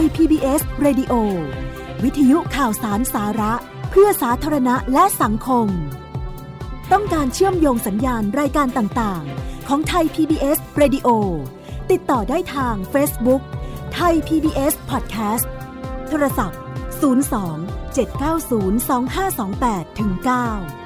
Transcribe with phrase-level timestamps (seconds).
[0.00, 1.12] ย PBS Radio
[2.02, 3.52] วิทยุข่าวสารสาระ
[3.90, 5.68] เพื่อสาธารณะและสังคม
[6.92, 11.08] ต้องการเชื่อมโยงสัญญาณรายการต่างๆ ของไทย PBS Radio
[11.90, 13.42] ติดต่อได้ทาง Facebook
[13.94, 15.46] ไทย PBS Podcast
[16.08, 16.60] โทรศัพท์
[17.00, 18.72] 02 790
[19.38, 20.85] 2528ถึง9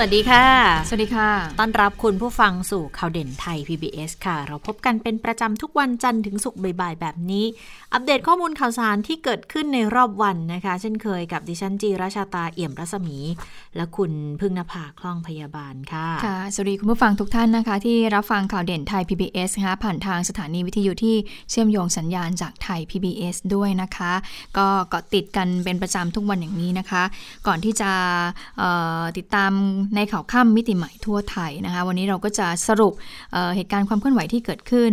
[0.00, 0.46] วัสดีค่ะ
[0.88, 1.30] สวัสดีค่ะ
[1.60, 7.44] ต้อนรับคุณผู้ฟังสู่ข่าวเด่นไทย PBS ค่ะ เราพบกันเป็นประจำทุกวันจันทร์ถึงศุกร์บ่ายๆแบบนี้
[7.92, 13.16] อัปเดตข้อมูลข่าวสารที่เกิดขึ้นในรอบวันนะคะ เช่นเคยกับดิฉันจีราชาตาเอี่ยมรัศมี
[13.76, 21.16] และคุณพึ่งนภาคล่องพยาบาลค่ะ ค่ะ สวัสดีคุณผู้ฟังทุกท่านนะคะ ที่รับฟังข่าวเด่นไทย PBS นะคะผ่านทางสถานีวิทยุที่
[21.50, 24.12] เชื่อมโยงสัญญาณจากไทย PBS ด้วยนะคะ
[24.58, 27.02] ก็เกาะติดกันเป็นประจำทุกวันอย่างนี้นะคะ
[27.46, 27.90] ก่อนที่จะ
[29.18, 29.52] ติดตาม
[29.96, 32.92] ในข่าวค่ำมิติใหม่ทั่วไทยนะคะ วันนี้เราก็จะสรุป
[33.32, 34.92] เเหตุการณ์ความเคลื่อนไหวที่เกิดขึ้น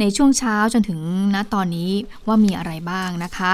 [0.00, 1.00] ในช่วงเช้าจนถึง
[1.34, 1.90] ณตอนนี้
[2.26, 3.52] ว่ามีอะไรบ้างนะคะ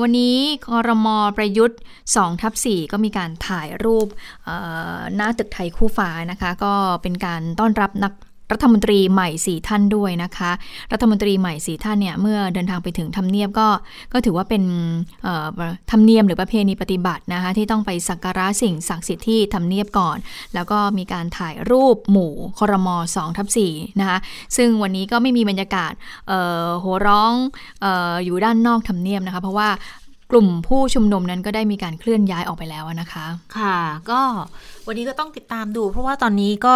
[0.00, 1.78] วันนี้คอรมอประยุทธ์
[2.10, 4.08] 2ทับ4ก็มีการถ่ายรูป
[5.16, 6.72] หน้าตึกไทยคู่ฟ้านะคะ ก็
[7.02, 8.12] เป็นการต้อนรับนัก
[8.52, 10.50] รัฐมนตรีใหม่สี่ท่านด้วยนะคะ
[10.92, 13.68] รัฐมนตรีใหม่สี่ท่านเนี่ยเมื่อเดินทางไปถึงทำเนียบก็
[14.12, 14.62] ก็ถือว่าเป็น
[15.90, 20.16] ธรรมเนียมหรือประเพณีปฏิบัตินะคะที่ต้องไปสักการะสิ่งศักดิ์สิทธิ์ที่ทำเนียบก่อน
[20.54, 24.18] แล้วก็มีการถ่ายรูปหมู่คอรมอสองทับสี่นะคะ
[24.56, 25.92] ซึ่งวันนี้ก็ไม่มีบรรยากาศ
[26.80, 27.32] โห่ร้อง
[27.84, 27.86] อ
[28.24, 29.68] อยู่ด้านนอกทำเนียบนะคะเพราะว่า
[30.32, 33.26] กลุ่มผู้ชุมนุมนั้นก็ได้มีการเคลื่อนย้ายออกไปแล้วนะคะ
[33.58, 33.78] ค่ะ
[34.10, 34.20] ก็
[34.86, 36.74] วันนี้ก็ต้องติดตามดู เพราะว่าตอนนี้ก็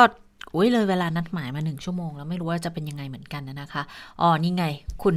[0.54, 3.82] อุ้ยเลยเวลานัดหมายมาหนึ่งชั่วโมง แล้วไม่รู้ว่าจะเป็นยังไงเหมือนกันนะคะ
[4.20, 4.64] อ๋อนี่ไง
[5.02, 5.16] คุณ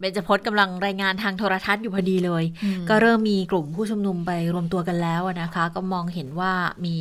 [0.00, 2.44] เบญจพจน์กำลังรายงานทางโทรทัศน์อยู่พอดีเลย
[2.88, 6.52] ก็เริ่มมีกลุ่มผู้ชุมนุมไปรวมตัวกันแล้วนะคะ ก็มองเห็นว่า
[6.84, 6.96] มี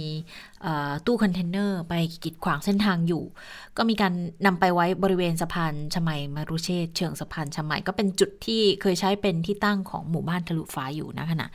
[1.06, 1.94] ตู้คอนเทนเนอร์ไป
[2.24, 3.24] กีดขวางเส้นทางอยู่
[3.78, 4.14] ก็มีการ
[4.46, 11.48] นำไปไว้บริเวณสะพานชมัยมารุเชษเชิงสะพานชมัยก็เป็นจุดที่เคยใช้เป็นที่ตั้งของหมู่บ้านทะลุฟ้าอยู่นะขณะ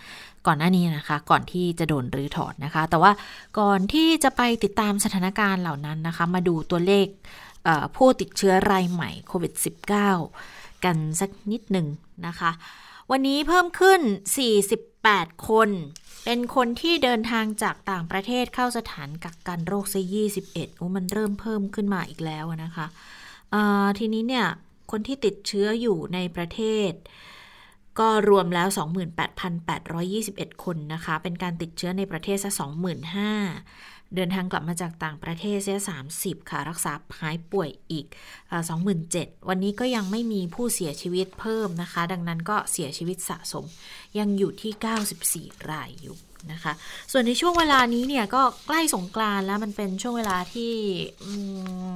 [0.46, 3.12] ก่อนหน้านี้นะคะ ก่อนที่จะโดนรื้อถอนนะคะ แต่ว่า
[3.58, 7.06] ก่อนที่จะไปติดตามสถานการณ์เหล่านั้นนะคะ มาดูตัวเลข
[7.96, 11.86] ผู้ติดเชื้อรายใหม่โควิด -19 กันสักนิดหนึ่ง
[12.26, 12.50] นะคะ
[13.10, 14.00] วันนี้เพิ่มขึ้น
[14.74, 15.70] 48 คน
[16.24, 20.00] เป็นคนที่เดินทางจากต่างประเทศเข้าสถานกักกันโรคซะ
[20.40, 22.86] 21โอ้มันเริ่มเพิ่มขึ้นมาอีกแล้วนะคะ
[23.98, 24.46] ทีนี้เนี่ย
[24.90, 26.92] คนที่ติดเชื้ออยู่ในประเทศ
[27.98, 28.68] ก็รวมแล้ว
[29.86, 35.80] 28,821 คนนะคะ เป็นการติดเชื้อในประเทศซะ25,000 เดินทางกลับมาจากต่างประเทศเสีย
[36.14, 38.06] 30 ค่ะ รักษาหายป่วยอีก
[38.76, 43.64] 27,000 วันนี้ก็ยังไม่มีผู้เสียชีวิตเพิ่มนะคะ ดังนั้นก็เสียชีวิตสะสม
[44.18, 46.16] ยังอยู่ที่ 94 รายอยู่
[46.52, 46.72] นะคะ
[47.12, 50.72] ส่วนในช่วงเวลานี้เนี่ยก็ใกล้สงกรานแล้วมันเป็นช่วงเวลาที่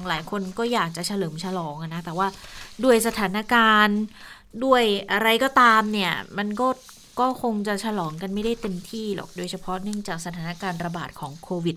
[0.08, 2.28] หลายคนก็อยากจะเฉลิมฉลองนะ แต่ว่า
[2.84, 4.00] ด้วยสถานการณ์
[4.64, 6.68] ด้วยอะไรก็ตามเนี่ย มันก็
[7.20, 11.76] ก็คงจะฉลองกันไม่ได้เต็มที่หรอก โดยเฉพาะเนื่องจากสถานการณ์ระบาดของโควิด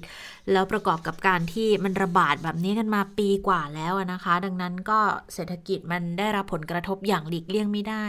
[0.52, 5.00] แล้วประกอบกับการที่มันระบาดแบบนี้กันมาปีกว่าแล้วนะคะ ดังนั้นก็
[5.34, 8.06] เศรษฐกิจมันได้รับผลกระทบอย่างหลีกเลี่ยงไม่ได้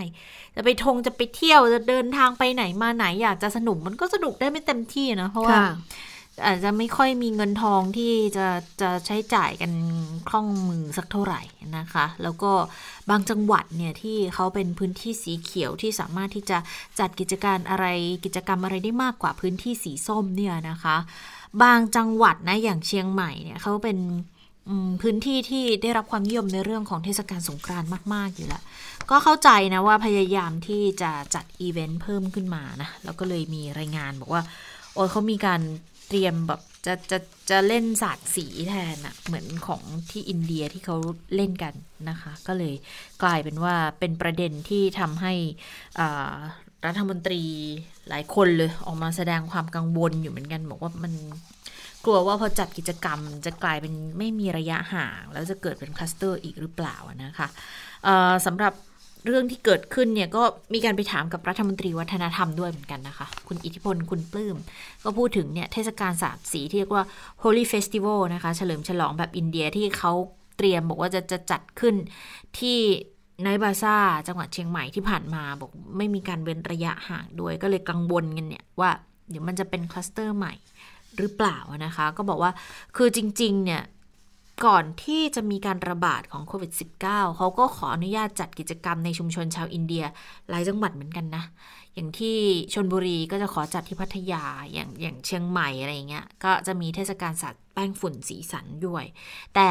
[0.55, 5.59] จะไปทงจะไปเที่ยวจะเดินทางไปไหนมาไหนอยากจะสนุกมันก็สนุกได้ไม่เต็มที่นะเพราะว่า
[6.45, 8.47] อาจจะไม่ค่อยมีเงินทองที่จะ
[8.81, 9.73] จะใช้จ่ายกัน
[10.29, 11.43] คล่องมือสักเท่าไหร่
[11.79, 12.53] นะคะ แล้วก็
[13.11, 16.59] บางจังหวัดเนี่ยที่เขาเป็นพื้นที่สีเขียวที่สามารถที่จะ
[16.99, 17.87] จัดกิจการอะไร
[18.25, 20.97] กิจกรรมอะไรได้มากกว่าพื้นที่สีส้มเนี่ยนะคะ
[21.63, 23.99] บางจังหวัดนะอย่างเชียงใหม่เนี่ยเขาเป็น
[25.03, 28.63] พื้นที่ที่ได้รับความนิยมในเรื่องของเทศกาลสงกรานต์มากๆอยู่แล้ว
[29.11, 34.43] ก็เข้าใจนะว่าพยายามที่จะจัดอีเวนต์เพิ่มขึ้นมานะแล้วก็เลยมีรายงานบอกว่า
[34.95, 35.61] โอ้ยเขามีการ
[36.09, 37.19] เตรียมแบบจะจะ
[37.51, 40.97] จะเล่นศาสตร์สีแทนอะเหมือนของที่อินเดียที่เขา
[41.35, 41.75] เล่นกัน
[42.09, 42.75] นะคะ ก็เลย
[43.23, 45.35] กลายเป็นว่าเป็นประเด็นที่ทำให้
[46.87, 47.43] รัฐมนตรี
[48.09, 51.13] หลายคนเลยออกมาแสดงความกังวลอยู่เหมือนกัน บอกว่ามัน
[52.05, 57.49] กลัวว่าพอจัดกิจกรรมจะกลายเป็นไม่มีระยะห่าง แล้วจะเกิดเป็นคลัสเตอร์อีกหรือเปล่านะคะ
[58.47, 58.73] สำหรับ
[59.27, 60.43] เรื่องที่เกิดขึ้นเนี่ยก็
[60.75, 64.57] มีการไปถามกับรัฐมนตรีวัฒนธรรมด้วยเหมือนกันนะคะ คุณอิทธิพลคุณปลื้ม
[65.05, 67.05] ก็พูดถึงเนี่ยเทศกาลศาสร์สีที่เรียกว่า
[67.43, 70.13] Holy Festival นะคะ เฉลิมฉลองแบบอินเดียที่เขา
[70.57, 71.95] เตรียมบอกว่าจะจะจัดขึ้น
[72.59, 72.79] ที่
[73.45, 73.97] ในบาซ่า
[74.29, 78.91] จังหวัดเชียงใหม่ที่ผ่านมาบอกไม่มีการเว้นระยะห่างด้วยก็เลยกังวลกันเนี่ยว่า
[79.31, 80.55] เดี๋ยวมันจะเป็นคลัสเตอร์ใหม่
[81.17, 82.53] หรือเปล่านะคะ ก็บอกว่า
[82.97, 83.83] คือจริง ๆ เนี่ย
[84.65, 86.73] ก่อนที่จะมีการระบาดของโควิด
[87.05, 90.05] -19 เขาก็ขออนุญาตจัดกิจกรรมในชุมชนชาวอินเดีย
[90.49, 91.45] หลายจังหวัดเหมือนกันนะ
[91.95, 92.37] อย่างที่
[92.75, 94.43] ชนบุรีก็จะขอจัดที่พัทยา
[94.73, 99.05] อย่างอย่างเชียงใหม่อะไรเงี้ย ก็จะมีเทศกาลสัตว์แป้งฝุ่นสีสันด้วย
[99.55, 99.69] แต่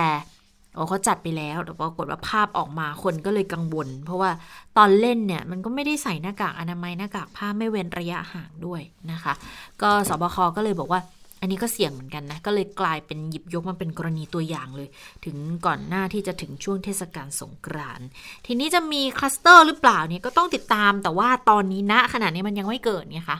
[0.75, 4.31] โอ้เขาจัดไปแล้ว แต่ปรากฏว่าภาพออกมาคนก็เลยกังวล เพราะว่า
[4.77, 8.81] ตอนเล่นเนี่ย มันก็ไม่ได้ใส่หน้ากากอนามัยหน้ากากผ้าไม่เว้นระยะห่างด้วย
[9.11, 9.33] นะคะ
[9.81, 11.01] ก็สบคก็เลยบอกว่า
[11.45, 14.89] อันนี้ก็เสี่ยงเหมือนกันนะ ก็เลยกลายเป็นหยิบยกมาเป็นกรณีตัวอย่างเลย
[15.25, 18.07] ถึงก่อนหน้าที่จะถึงช่วงเทศกาลสงกรานต์
[18.45, 23.39] ทีนี้จะมีคลัสเตอร์หรือเปล่าเนี่ยก็ต้องติดตามแต่ว่าตอนนี้ณขณะนี้มันยังไม่เกิดไงคะ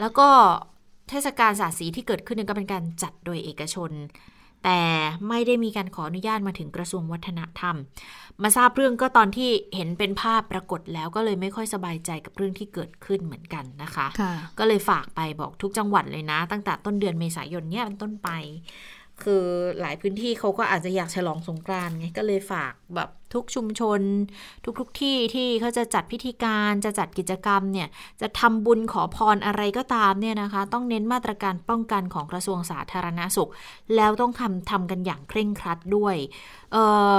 [0.00, 0.28] แล้วก็
[1.10, 3.90] เทศกาลศาสตร์สีที่เกิดขึ้นก็เป็นการจัดโดยเอกชน
[4.64, 4.80] แต่
[5.28, 7.76] ไม่ได้มีการขออนุญาตมาถึงกระทรวงวัฒนธรรม
[8.42, 18.28] มาทราบเรื่องก็ตอนที่เห็นเป็นภาพปรากฏแล้วก็เลยไม่ค่อยสบายใจกับเรื่องที่เกิดขึ้นเหมือนกันนะคะค่ะก็เลยฝากไปบอกทุกจังหวัดเลยนะ ตั้งแต่ต้นเดือนเมษายนเนี่ยเป็นต้นไป
[19.22, 19.44] คือ
[19.80, 24.00] หลายพื้นที่เขาก็อาจจะอยากฉลองสงกรานต์ไงก็เลยฝากแบบ ทุกชุมชน
[24.64, 27.88] ทุกทุกที่ที่เขาจะจัดพิธีการจะจัดกิจกรรมเนี่ย
[28.20, 33.50] จะทำบุญขอพรอะไรก็ตามเนี่ยนะคะ ต้องเน้นมาตรการป้องกันของกระทรวงสาธารณาสุข
[33.96, 36.16] แล้วต้องทำทำกันอย่างเคร่งครัดด้วย
[36.72, 36.84] เอ่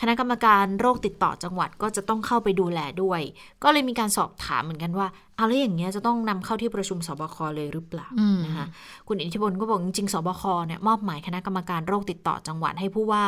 [0.00, 3.20] คณะกรรมการโรคติดต่อจังหวัดก็จะต้องเข้าไปดูแลด้วย
[3.62, 5.06] ก็เลยมีการสอบถามเหมือนกันว่า
[5.36, 8.66] เอาแล้วอย่างเงี้ยจะต้องนำเข้าที่ประชุมสบคเลยหรือเปล่าอืมนะคะ
[9.08, 13.24] คุณอิทธิพลก็บอกจริงๆสบคเนี่ยมอบหมายคณะกรรมการโรคติดต่อจังหวัดให้ผู้ว่า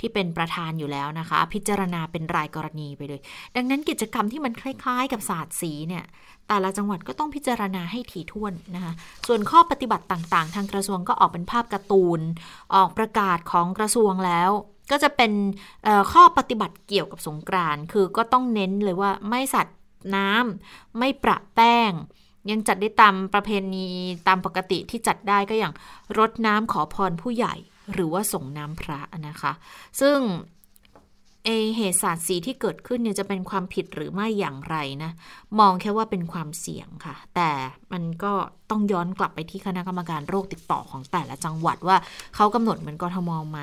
[0.00, 3.20] ที่เป็นประธานอยู่แล้วนะคะ พิจารณาเป็นรายกรณีไปเลย
[3.56, 6.04] ดังนั้นกิจกรรมที่มันคล้าย ๆ กับศาสตร์สีเนี่ย
[6.48, 8.92] แต่ละจังหวัดก็ต้องพิจารณาให้ถี่ถ้วนนะคะ
[9.26, 12.20] ส่วนข้อปฏิบัติต่างๆ ทางกระทรวงก็ออกเป็นภาพการ์ตูน
[12.74, 14.50] ออกประกาศของกระทรวงแล้ว
[14.90, 15.32] ก็จะเป็น
[16.12, 19.78] ข้อปฏิบัติเกี่ยวกับสงกรานคือก็ต้องเน้นเลยว่าไม่สัตว์
[20.16, 21.92] น้ำไม่ประแป้ง
[22.50, 23.88] ยังจัดได้ตามประเพณี
[24.28, 25.74] ตามปกติที่จัดได้ก็อย่าง
[26.18, 27.54] รดน้ำขอพรผู้ใหญ่
[27.92, 29.52] หรือว่าส่งน้ำพระนะคะ
[30.00, 30.18] ซึ่ง
[31.46, 35.10] เอเหตุศาสตร์สีที่เกิดขึ้นเนี่ยจะเป็นความผิดหรือไม่อย่างไรนะ
[35.58, 37.50] มองแค่ว่าเป็นความเสี่ยงค่ะ แต่
[37.92, 38.32] มันก็
[38.70, 41.96] ต้องย้อนกลับไปที่คณะกรรมการโรคติดต่อของแต่ละจังหวัดว่า
[42.36, 43.60] เขากำหนดเหมือนกทมไหม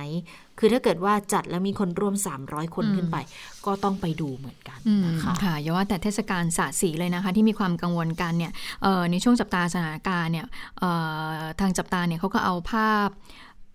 [0.60, 2.16] คือถ้าเกิดว่าจัดแล้วมีคนร่วม
[2.46, 3.18] 300 คนขึ้นไป
[3.66, 8.52] ก็ต้องไปดูเหมือนกันอืมนะคะค่ะอย่าว่าแต่เทศกาลศาสตร์สีเลยนะคะ ที่มีความกังวลกันเนี่ย
[8.84, 10.46] เอ่อในช่วงจับตาสถานการณ์เนี่ย
[10.80, 10.90] เอ่
[11.28, 13.10] อทางจับตาเนี่ยเขาก็เอาภาพ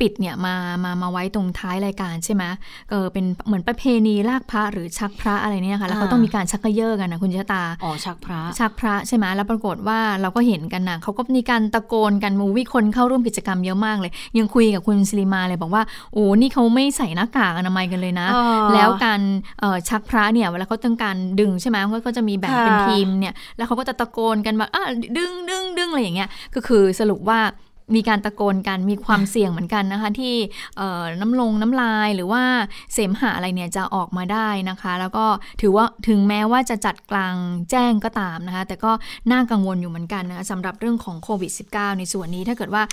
[0.00, 0.54] ปิดเนี่ยมา
[0.84, 2.44] มามาไว้ตรงท้ายรายการใช่ไหม
[2.90, 18.44] เออเป็นเหมือนประเพณีลากพระหรือชักพระอะไรเนี่ยค่ะแล้วเขาอ่าต้องมีการชักกระเยอะกันนะคุณชะตาอ๋อชักพระชักพระใช่ไหมแล้วปรากฏว่าเราก็เห็นกันนะเขาก็มีการตะโกนกันมูวิคนเข้าร่วมกิจกรรมเยอะมากเลย ยังคุยกับคุณสิริมาเลยบอกว่าโอ้นี่เขาไม่ใส่หน้ากากอนามัยกันเลยนะอ๋อ
[18.74, 19.20] แล้วการ
[19.60, 24.84] เอ่อชักพระเนี่ยเวลาเขาต้องการดึงใช่ไหมก็ก็จะมีแบ่งเป็นค่ะทีมเนี่ยแล้วเขาก็จะตะโกนกันแบบอะ
[25.16, 27.40] ดึงดึงดึงอะไรอย่างเงี้ยก็คือสรุปว่า
[27.94, 30.34] มีการตะโกนกันมีความเสี่ยงเหมือนกันนะคะ ที่
[31.20, 32.42] น้ำลงน้ำลายหรือว่า
[32.92, 35.26] เสมหะอะไรเนี่ยจะออกมาได้นะคะ แล้วก็
[35.60, 37.34] ถือว่าถึงแม้ว่าจะจัดกลาง
[37.70, 38.92] แจ้งก็ตามนะคะ แต่ก็
[39.30, 42.84] น่ากังวลอยู่เหมือนกันนะคะสำหรับเรื่องของโควิด -19 ในส่วนนี้ถ้าเกิดว่า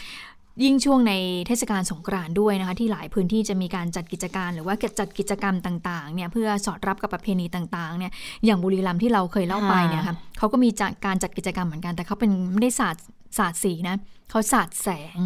[0.63, 1.13] ยิ่งช่วงใน
[1.47, 8.11] เทศกาลสงกรานต์ด้วยนะคะ ที่หลายพื้นที่จะมีการจัดกิจการ หรือว่าจัดกิจกรรมต่างๆเนี่ยเพื่อสอดรับกับประเพณีต่างๆเนี่ย
[8.45, 13.03] อย่างบุรีรัมย์ที่เราเคยเล่าไปเนี่ยค่ะเขาก็มีจัดการจัดกิจกรรมเหมือนกัน แต่เขาเป็นไม่ได้ศาสตร์
[13.37, 13.95] ศาสตร์สีนะ
[14.29, 15.17] เขาศาสตร์แสง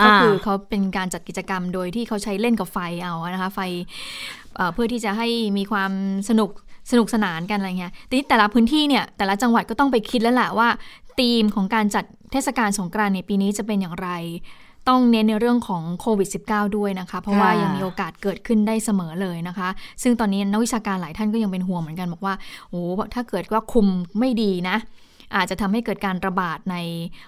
[0.00, 3.60] อ่าก็คือเขาเป็นการจัดกิจกรรมโดยที่เขาใช้เล่นกับไฟเอานะคะไฟ
[4.56, 5.28] เอ่อเพื่อที่จะให้
[5.58, 5.92] มีความ
[6.28, 6.50] สนุก
[6.90, 10.68] สนุกสนานกันอะไรเงี้ยทีนี้แต่ละพื้นที่เนี่ยแต่ละจังหวัดก็ต้องไปคิดแล้วแหละว่า
[11.18, 14.10] ธีมของการจัดเทศกาลสงกรานต์ในปีนี้จะเป็นอย่างไร
[14.88, 19.68] ต้องเน้นในเรื่องของโควิด -19 ด้วยนะคะ เพราะว่าค่ะยังมีโอกาสเกิดขึ้นได้เสมอเลยนะคะ
[20.02, 22.34] ซึ่งตอนนี้นักวิชาการหลายท่านก็ยังเป็นห่วงเหมือนกันบอกว่า
[22.70, 22.80] โอ้
[23.14, 23.86] ถ้าเกิดว่าคุม
[24.18, 24.76] ไม่ดีนะ
[25.36, 26.76] อาจจะทำให้เกิดการระบาดใน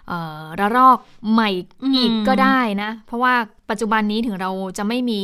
[0.09, 0.99] เอ่อระลอก
[1.33, 1.91] ใหม่อีกอื
[2.23, 3.35] มก็ได้นะ เพราะว่า
[3.71, 5.23] ปัจจุบันนี้ถึงเราจะไม่มี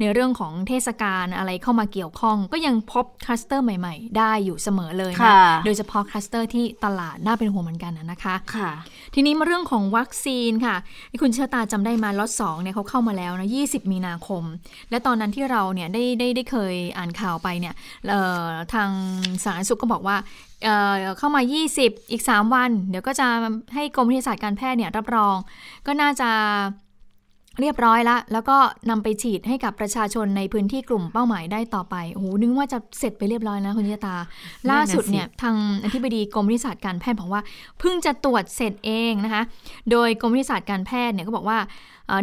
[0.00, 8.72] ในเรื่องของเทศกาลอะไรเข้ามาเกี่ยวข้อง ก็ยังพบคลัสเตอร์ใหม่ ๆ ได้อยู่เสมอเลยนะค่ะโดยเฉพาะคลัสเตอร์ที่ตลาดน่าเป็นห่วงเหมือนกันนะนะคะค่ะ
[9.14, 10.76] ทีนี้มาเรื่องของวัคซีนค่ะ
[11.22, 14.42] คุณเชอตาจำได้มาล็อตสองเนี่ยเขาเข้ามาแล้วนะ20 มีนาคม
[14.90, 17.74] และตอนนั้นที่เราเนี่ยได้ได้ได้เคยอ่านข่าวไปเนี่ย
[18.08, 18.90] เอ่อทาง
[19.44, 20.16] สาธารณสุขก็บอกว่า
[20.64, 21.42] เอ่อเข้ามา
[21.76, 23.26] 20 อีก 3 วัน เดี๋ยวก็จะ
[23.74, 25.36] ให้กรมวิทยาศาสตร์การแพทย์เนี่ยรับรอง
[25.86, 26.30] ก็น่าจะ
[27.60, 28.56] เรียบร้อยละ แล้วก็
[28.90, 34.16] นำไปฉีดให้กับประชาชนในพื้นที่กลุ่มเป้าหมายได้ต่อไปโอ้โหนึกว่าจะเสร็จไปเรียบร้อยแล้วคุณยตา
[34.70, 37.42] ล่าสุดเนี่ยทางอธิบดีกรมวิทยาศาสตร์การแพทย์บอกว่า
[37.78, 39.42] เพิ่งจะตรวจเสร็จเองนะคะ
[39.90, 41.58] โดยกรมวิทยาศาสตร์การแพทย์เนี่ยก็บอกว่า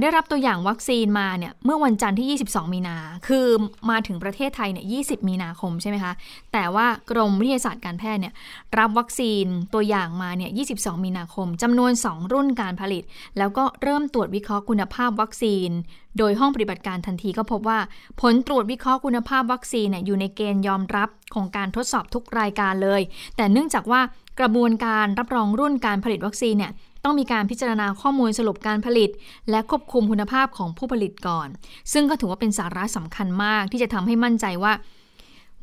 [0.02, 2.98] ได้รับตัวอย่างวัคซีนมาเนี่ยเมื่อวันจันทร์ที่ 22 มีนา
[3.28, 3.48] คือ
[3.90, 6.14] มาถึงประเทศไทยเนี่ย20 มีนาคมใช่ไหมคะ
[6.54, 8.34] แต่ว่ากรมวิทยาศาสตร์การแพทย์เนี่ย
[8.78, 13.04] รับวัคซีนตัวอย่างมาเนี่ย 22 มีนาคมจำนวน 2 รุ่นการผลิต
[13.38, 15.70] แล้วก็เริ่มตรวจวิเคราะห์คุณภาพวัคซีน
[16.18, 17.80] โดยห้องปฏิบัติการทันทีก็พบว่า
[18.22, 23.02] ผลตรวจวิเคราะห์คุณภาพวัคซีนเนี่ยอยู่ในเกณฑ์ยอมรับของการทดสอบทุกรายการเลย
[23.38, 24.02] แต่เนื่องจากว่า
[24.40, 26.72] กระบวนการรับรองรุ่นการผลิตวัคซีนเนี่ย
[27.04, 29.10] ต้องมีการพิจารณาข้อมูลสรุปการผลิต
[29.50, 31.48] และควบคุมคุณภาพของผู้ผลิตก่อน
[31.94, 34.74] ซึ่งก็ถือว่าเป็นสาระสำคัญมากที่จะทำให้มั่นใจว่า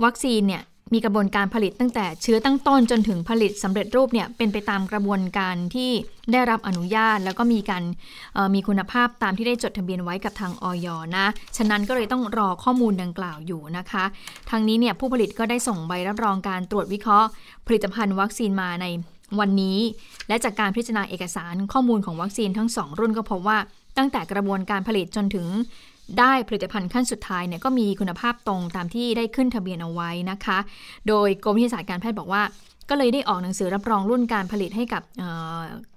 [0.05, 0.63] วัคซีนเนี่ย
[0.95, 5.91] มีกระบวนการผลิตตั้งแต่เชื้อตั้งต้นจนถึงผลิตสำเร็จรูปเนี่ยเป็นไปตามกระบวนการที่
[6.33, 7.83] ได้รับอนุญาต แล้วก็มีการ
[8.55, 14.05] มีคุณภาพตามที่ได้จดทะเบียนไว้กับทางออยนะ ฉะนั้นก็เลยต้องรอข้อมูลดังกล่าวอยู่นะคะ
[14.51, 17.29] ทางนี้เนี่ยผู้ผลิตก็ได้ส่งใบรับรองการตรวจวิเคราะห์
[17.67, 18.87] ผลิตภัณฑ์วัคซีนมาใน
[19.41, 19.79] วันนี้
[20.29, 23.59] และจากการพิจารณาเอกสารข้อมูลของวัคซีนทั้ง 2 รุ่นก็พบว่า
[23.99, 25.47] ตั้งแต่กระบวนการผลิตจนถึง
[26.19, 30.59] ได้ผลิตภัณฑ์ขั้นสุดท้ายเนี่ยก็มีคุณภาพตรงตามที่ได้ขึ้นทะเบียนเอาไว้นะคะ
[31.09, 32.43] โดยกรมวิทยาศาสตร์การแพทย์บอกว่า
[32.91, 35.03] ก็เลยได้ออกหนังสือรับรองรุ่นการผลิตให้กับ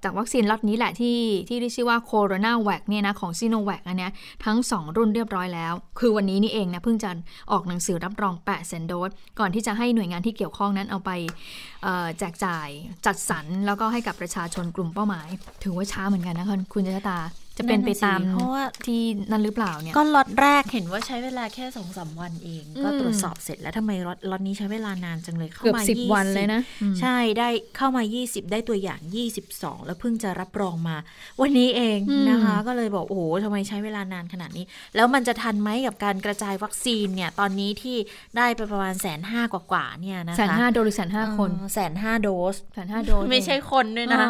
[0.04, 1.18] จากวัคซีนล็อตนี้แหละที่
[1.50, 4.10] ที่ได้ชื่อว่าโคโรนาแวคเนี่ยนะของซีโนแวคอันนี้
[4.46, 7.12] ทั้ง 2 รุ่นเรียบร้อยแล้ว คือวันนี้นี่เองนะเพิ่งจะ
[7.52, 11.12] ออกหนังสือรับรอง8แสนโดสก่อนที่จะให้หน่วยงานที่เกี่ยวข้องนั้นเอาไป
[12.20, 12.68] แจกจ่าย
[13.06, 15.28] จัดสรรแล้วก็ให้กับประชาชนกลุ่มเป้าหมาย
[15.64, 17.20] ถือว่าช้าเหมือนกันนะคุณเจษฎา
[17.58, 26.62] จะเป็นไปตามเพราะว่าที่นั่นหรือเปล่าเนี่ย ก็ล็อตแรกเห็นว่าใช้เวลาแค่สองสามวันเอง ก็ตรวจสอบเสร็จแล้วทำไมล็อตล็อตนี้ใช้เวลานานจังเลยเข้ามายี่สิบวันเลยนะ
[27.00, 29.00] ใช่ได้เข้ามา 20 ได้ตัวอย่าง
[29.44, 30.96] 22 แล้วเพิ่งจะรับรองมา
[31.42, 37.98] วันนี้เองนะคะ ก็เลยบอกโอ้โหทำไมใช้เวลานานขนาดนี้ แล้วมันจะทันไหมกับการกระจายวัคซีนเนี่ยตอนนี้ที่
[38.38, 44.26] ได้ไปประมาณแสนห้ากว่าๆเนี่ยนะคะแสนห้าโดสหรือแสนห้าคนแสนห้าโดสแสนห้าโดสไม่ใช่คนด้วยนะ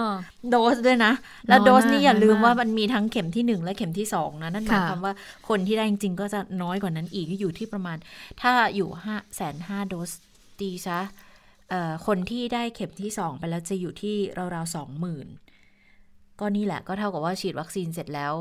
[0.50, 1.13] โดสด้วยนะ
[1.48, 5.13] แล้วโดสนี่อย่าลืมว่ามันมีทั้งเข็มที่ 1 และเข็มที่2นะนั่นหมายความว่า
[5.50, 7.98] คนที่ได้จริงๆก็จะน้อยกว่านั้นอีกอยู่ที่ประมาณ
[8.41, 10.12] ถ้าอยู่ห้าแสนห้าโดส
[10.60, 11.00] ตีซะ
[12.08, 14.15] คนที่ได้เข็มที่สองไปแล้วจะอยู่ที่
[14.55, 15.27] ราวๆสองหมื่น
[16.40, 18.34] ก็นี่แหละก็เท่ากับว่าฉีดวัคซีนเสร็จแล้ว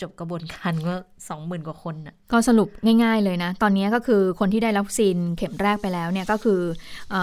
[0.00, 0.94] จบกระบวนการก็
[1.28, 2.68] สองหมื่นกว่าคนน่ะก็สรุป
[3.02, 6.60] ง่าย ๆ เลยนะ ตอนนี้ก็คือคนที่ได้วัคซีนเข็มแรกไปแล้วเนี่ยก็คือ
[7.14, 7.16] อ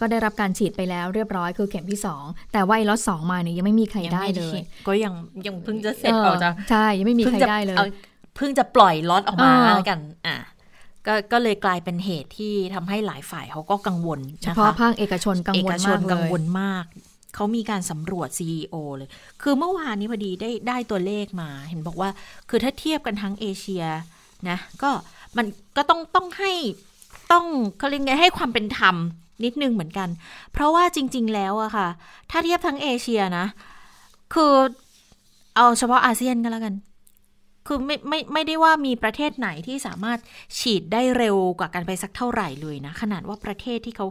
[0.00, 4.58] ก็ได้รับการฉีดไปแล้วเรียบร้อยคือเข็มที่ 2 แต่ว่าไอ้ล็อตสองมาเนี่ยยังไม่มีใครได้เลย
[4.88, 5.14] ก็ยัง
[5.46, 7.88] ยังเพิ่งจะเสร็จออกจาใช่ยังไม่มีใครได้เลย
[8.36, 10.36] เพิ่งจะปล่อยล็อตออกมาแล้วกันอะ
[11.06, 16.84] ก็ก็เลยกลายเป็นเหตุที่ทำให้หลายฝ่ายเขาก็กังวลเฉพาะภาคเอกชนกังวลมากเลยกังวลมาก
[17.34, 19.08] เขามีการสำรวจ CEO เลย
[19.42, 22.10] คือเมื่อวานนี้พอดีได้ได้ตัวเลขมา เห็นบอกว่า
[22.48, 23.84] คือถ้าเทียบกันทั้งเอเชีย
[24.48, 24.90] นะ ก็
[25.36, 26.52] มันก็ต้องต้องให้
[27.32, 27.46] ต้อง
[27.78, 28.96] เขาเรียกไงให้ความเป็นธรรม
[29.44, 30.08] นิดนึงเหมือนกัน
[30.52, 31.88] เพราะว่าจริง ๆ แล้วอะค่ะ
[32.30, 33.46] ถ้าเทียบทั้งเอเชียนะ
[34.34, 34.52] คือ
[35.56, 36.74] เอาเฉพาะอาเซียนก็แล้วกัน
[37.66, 40.18] คือไม่ไม่ไม่ได้ว่ามีประเทศไหนที่สามารถ
[40.58, 44.06] ฉีดได้เร็วกว่ากันไปสักเท่าไหร่เลยนะ ขนาดว่าประเทศที่เขา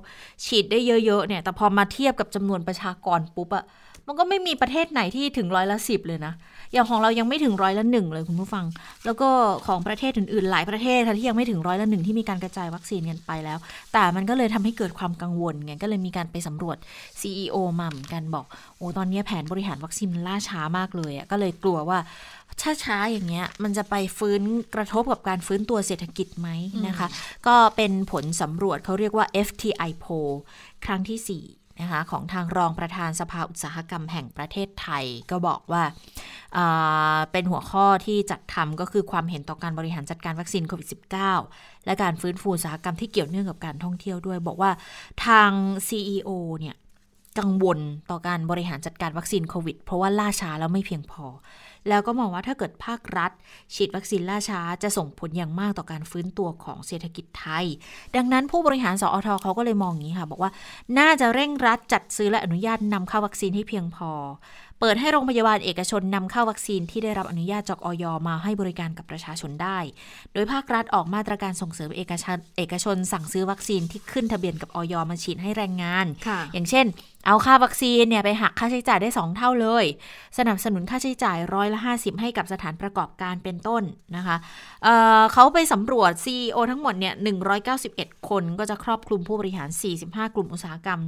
[0.46, 3.66] ฉีดได้เยอะๆเนี่ย แต่พอมาเทียบกับจำนวนประชากรปุ๊บอะ
[4.08, 6.34] มันก็ไม่มีประเทศไหนที่ถึงร้อยละสิบเลยนะ
[6.74, 8.66] อย่างของเรายังไม่ถึงร้อยละหนึ่งเลยคุณผู้ฟัง
[9.06, 9.30] แล้วก็
[9.68, 13.58] ของประเทศอื่นๆ หลายประเทศที่ยังไม่ถึงร้อยละหนึ่งที่มีการกระจายวัคซีนกันไปแล้ว
[13.94, 16.78] แต่มันก็เลยทำให้เกิดความกังวลไง ก็เลยมีการไปสำรวจ
[17.22, 18.46] CEO มาเหมือนกันบอก
[18.78, 21.98] โอ้ ตอนนี้แผนบริหารวัคซีนล่าช้ามากเลยอะก็เลยกลัวว่า
[22.62, 24.42] ช้าๆอย่างเงี้ยมันจะไปฟื้น
[24.76, 26.50] กระทบกับการฟื้นตัวเศรษฐกิจไหม
[26.88, 27.08] นะคะ
[27.48, 30.32] ก็เป็นผลสำรวจเขาเรียกว่า FTI poll
[30.86, 35.84] ครั้งที่ 4นะคะของทางรองประธานสภาอุตสาหกรรมแห่งประเทศไทย ก็บอกว่า
[37.32, 40.88] เป็นหัวข้อที่จัดทำก็คือความเห็นต่อการบริหารจัดการวัคซีนโควิด
[41.36, 44.72] -19 และการฟื้นฟูอุตสาหกรรมที่เกี่ยวเนื่องกับการท่องเที่ยวด้วย บอกว่า
[45.26, 45.52] ทาง
[45.88, 46.30] CEO
[46.60, 46.76] เนี่ย
[47.40, 47.80] กังวล
[48.12, 51.26] ต่อการบริหารจัดการวัคซีนโควิด เพราะว่าล่าช้าแล้วไม่เพียงพอ
[51.90, 53.32] แล้วก็มองว่าถ้าเกิดภาครัฐ
[53.75, 57.66] ฉีดวัคซีนล่าช้าจะส่งผลอย่างมากต่อการฟื้นตัวของเศรษฐกิจไทย
[58.16, 60.52] ดังนั้นผู้บริหารสอทเขาก็เลยมองอย่างนี้ค่ะ บอกว่า
[61.00, 64.12] น่าจะเร่งรัดจัดซื้อและอนุญาตนำเข้าวัคซีนให้เพียงพอ
[64.86, 69.80] เปิดให้โรงพยาบาลเอกชนนำเข้าวัคซีนที่ได้รับอนุญาตจากออยมาให้บริการกับประชาชนได้
[70.34, 76.06] โดยภาครัฐออกมาตรการส่งเสริมเอกชนเอกชนสั่งซื้อวัคซีนที่ขึ้นทะเบียนกับออยมาฉีดให้แรงงาน
[76.54, 76.86] อย่างเช่น
[77.28, 79.86] เอาค่าวัคซีนเนี่ยไปหักค่าใช้จ่ายได้ 2 เท่าเลย
[80.38, 83.84] สนับสนุนค่าใช้จ่ายร้อยละ 50 ให้กับสถานประกอบการเป็นต้น
[84.16, 84.38] นะคะ
[84.84, 87.13] เเขาไปสำรวจ CEO ทั้งหมดเนี่ย
[87.72, 89.70] 191 คนก็จะครอบคลุมผู้บริหาร
[90.02, 91.00] 45 กลุ่มอุตสาหกรรม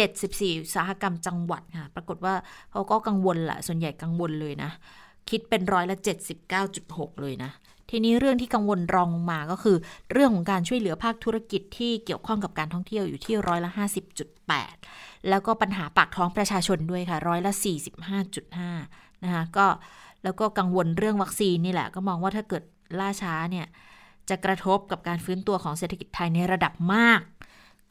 [0.00, 2.34] 74 อุตสาหกรรมจังหวัดค่ะ ปรากฏว่า
[2.72, 4.70] เขาก็กังวลแหละส่วนใหญ่กังวลเลยนะ
[5.30, 5.96] คิดเป็นร้อยละ
[6.58, 7.50] 79.6 เลยนะ
[7.90, 9.76] ทีนี้เรื่องที่กังวลรองลงมาก็คือ
[10.12, 13.70] เรื่องของการช่วยเหลือภาคธุรกิจที่เกี่ยวข้องกับการท่องเที่ยวอยู่ที่ร้อยละ
[14.48, 17.52] 50.8 แล้วก็ปัญหาปากท้องประชาชนด้วยค่ะร้อยละ
[18.38, 19.66] 45.5 นะคะก็
[20.24, 22.62] แล้วก็กังวลเรื่องวัคซีนนี่แหละ ก็มองว่าถ้าเกิด
[23.00, 23.66] ล่าช้าเนี่ย
[24.28, 27.20] จะกระทบกับการฟื้นตัวของเศรษฐกิจไทยในระดับมาก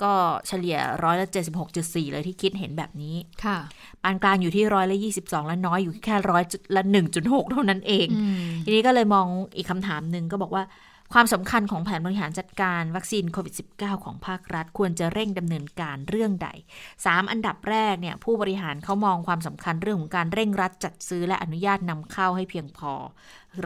[0.03, 0.13] ก็
[0.47, 3.15] เฉลี่ยร้อยละเจ็ดสิบหกจุดสี่เลยที่คิดเห็นแบบนี้
[3.45, 3.57] ค่ะ
[4.03, 6.43] ปานกลางอยู่ที่ร้อยละยี่สิบสองและน้อยอยู่แค่ร้อย
[6.75, 9.27] ละหนึ่งจุดหกเท่านั้นเองอืมทีนี้ก็เลยมอง
[9.57, 10.63] อีกคำถามหนึ่งก็บอกว่า
[11.13, 16.49] ความสำคัญของแผนบริหารจัดการวัคซีนโควิด -19 ของภาครัฐ ควรจะเร่งดำเนินการเรื่องใด
[16.89, 22.93] 3 อันดับแรกเนี่ยผู้บริหารเขามองความสำคัญเรื่องของการเร่งรัดจัดซื้อและอนุญาตนำเข้าให้เพียงพอ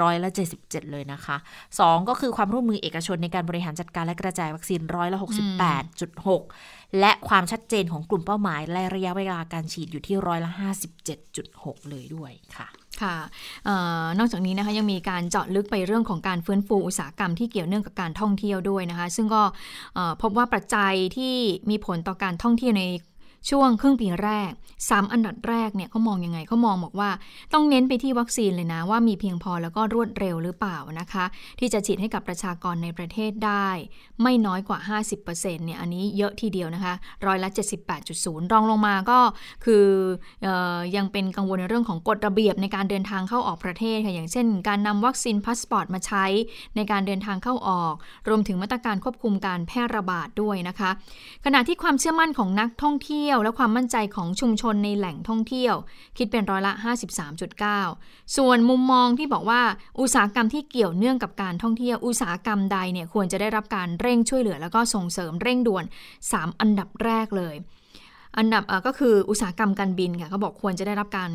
[0.02, 0.30] ร้อยละ
[0.62, 1.38] 77 เลยนะคะ
[1.74, 5.20] 2 ก็คือความร่วมมือเอกชนในการบริหารจัดการและกระจายวัคซีนร้อยละ
[6.10, 10.52] 68.6 และความชัดเจนของกลุ่มเป้าหมายและระยะเวลาการฉีดอยู่ที่ร้อยละ
[11.20, 12.68] 57.6 เลยด้วยค่ะ
[13.02, 13.16] ค่ะ
[13.68, 13.70] อ
[14.04, 19.44] อนอกจากนี้นะคะยังมีการเจาะลึกไปเรื่องของการฟื้นฟูอุตสาหกรรมที่เกี่ยวเนื่องกับการท่องเที่ยวด้วยนะคะ ซึ่งก็
[20.22, 21.36] พบว่าปัจจัยที่
[21.70, 22.84] มีผลต่อการท่องเที่ยวใน
[23.50, 27.10] ช่วงครึ่งปีแรก 3 อันดับแรกเนี่ยเขามองยังไงเขามองบอกว่า
[27.54, 31.26] ต้องเน้นไปที่วัคซีนเลยนะ ว่ามีเพียงพอแล้วก็รวดเร็วหรือเปล่านะคะ
[31.60, 33.68] ที่จะฉีดให้กับประชากรในประเทศได้
[34.22, 34.80] ไม่น้อยกว่า
[35.24, 36.94] 50%เนี่ยอันนี้เยอะทีเดียวนะคะ
[37.26, 37.50] ร้อยละ
[38.02, 39.20] 78.0 รองลงมาก็
[39.66, 39.86] คือ
[40.46, 40.48] อ
[40.78, 46.26] อยังเป็นกังวลในเรื่องของกฎระเบียบในการเดินทางเข้าออกประเทศค่ะอย่างเช่น การนำวัคซีนพาสปอร์ตมาใช้
[46.76, 47.94] ในการเดินทางเข้าออก
[48.30, 50.90] รวมถึงมาตรการควบคุมการแพร่ระบาดด้วยนะคะ
[51.46, 55.76] ขณะที่ความเชื่อมั่นของนักท่องเที่ยวและความมั่นใจของชุมชนในแหล่งท่องเที่ยว
[56.18, 56.74] คิดเป็นร้อยละ
[57.54, 59.62] 53.9 ส่วนมุมมองที่บอกว่า
[60.00, 65.84] อุตสาหกรรมที่เกี่ยวเนื่องกับการท่องเที่ยวอุตสาหกรรมใดเนี่ยควรจะได้รับการเร่งช่วยเหลือ แล้วก็ส่งเสริมเร่งด่วน
[66.22, 67.56] 3 อันดับแรกเลย
[68.38, 71.32] อันดับก็คืออุตสาหกรรมการบินค่ะเขาบอกควรจะได้รับการ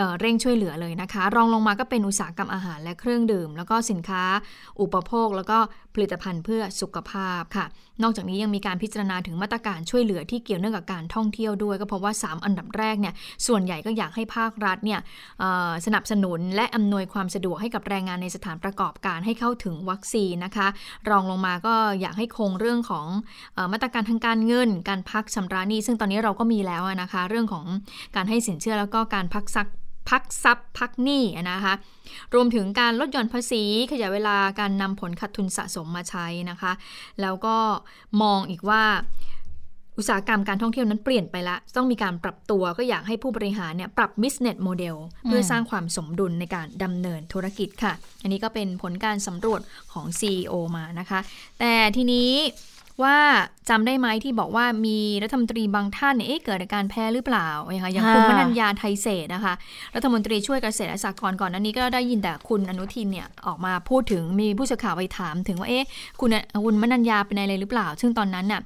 [0.00, 4.22] เเร่งช่วยเหลือเลยนะคะ รองลงมาก็เป็นอุตสาหกรรมอาหารและเครื่องดื่ม แล้วก็สินค้า
[4.80, 5.58] อุปโภค แล้วก็
[5.94, 7.66] ผลิตภัณฑ์เพื่อสุขภาพค่ะ
[8.02, 13.14] นอกจากนี้ยังมีการพิจารณาถึงมาตรการช่วยเหลือที่เกี่ยวเนื่องกับการท่องเที่ยวด้วย ก็เพราะว่า 3 อันดับแรกเนี่ย
[13.46, 15.00] ส่วนใหญ่ก็อยากให้ภาครัฐเนี่ย
[15.86, 20.68] สนับสนุนและอำนวยความสะดวกให้กับแรงงานในสถานประกอบการให้เข้าถึงวัคซีนนะคะ
[21.10, 23.06] รองลงมาก็อยากให้คงเรื่องของ
[23.56, 27.64] ออมาตรการทางการเงิน การพักชำระหนี้ซึ่งตอนนี้เราก็มีแล้วนะคะ เรื่องของ
[28.16, 29.68] การให้สินเชื่อแล้วก็การพักซัก
[30.08, 31.74] พักทรัพย์พักหนี้อะนะคะ
[32.34, 36.72] รวมถึงการลดหย่อนภาษี ขยายเวลาการนำผลขาดทุนสะสมมาใช้นะคะ
[37.20, 37.56] แล้วก็
[38.22, 38.82] มองอีกว่า
[39.98, 49.60] อุตสาหกรรมการท่องเที่ยวนั้นเปลี่ยนไปละ ต้องมีการปรับตัวก็อยากให้ผู้บริหารเนี่ยปรับ business model เพื่อสร้างความสมดุลในการดำเนินธุรกิจค่ะ อันนี้ก็เป็นผลการสำรวจ
[49.92, 51.20] ของ CEO มานะคะ
[51.60, 52.30] แต่ทีนี้
[53.04, 53.18] ว่า
[53.68, 59.54] จำได้ไหมที่บอกว่ามีรัฐมนตรีบางท่านเนี่ยเอ๊ะเกิดอาการแพ้หรือเปล่าอย่างอย่างคุณมนัญญาไทยเศษนะคะ
[59.94, 65.84] รัฐมนตรีช่วยเกษตรและสหกรณ์ก่อนหนั้นนี้ก็ได้ยินแต่คุณอนุทินเนี่ยออกมาพูดถึงมีผู้สื่อข่าวไปถามถึงว่าเอ๊ะ
[66.20, 66.30] คุณ
[66.64, 68.60] คุณมนัญญาเป็นอะไรหรือเปล่า ซึ่งตอนนั้นน่ะ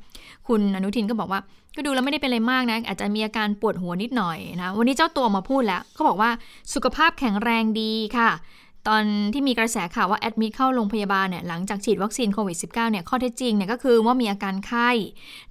[0.49, 1.40] คุณอนุทินก็บอกว่า
[1.77, 6.31] ก็ดูแล้วไม่ได้เป็นอะไรมากนะ อาจจะมีอาการปวดหัวนิดหน่อยนะ วันนี้เจ้าตัวมาพูดแล้วเขาบอกว่า
[6.75, 8.31] สุขภาพแข็งแรงดีค่ะ
[8.88, 14.90] ตอนที่มีกระแสข่าวว่าแอดมิดเข้าโรงพยาบาลเนี่ยหลังจากฉีดวัคซีนโควิด -19 เนี่ยข้อเท็จจริงเนี่ยก็คือว่ามีอาการไข้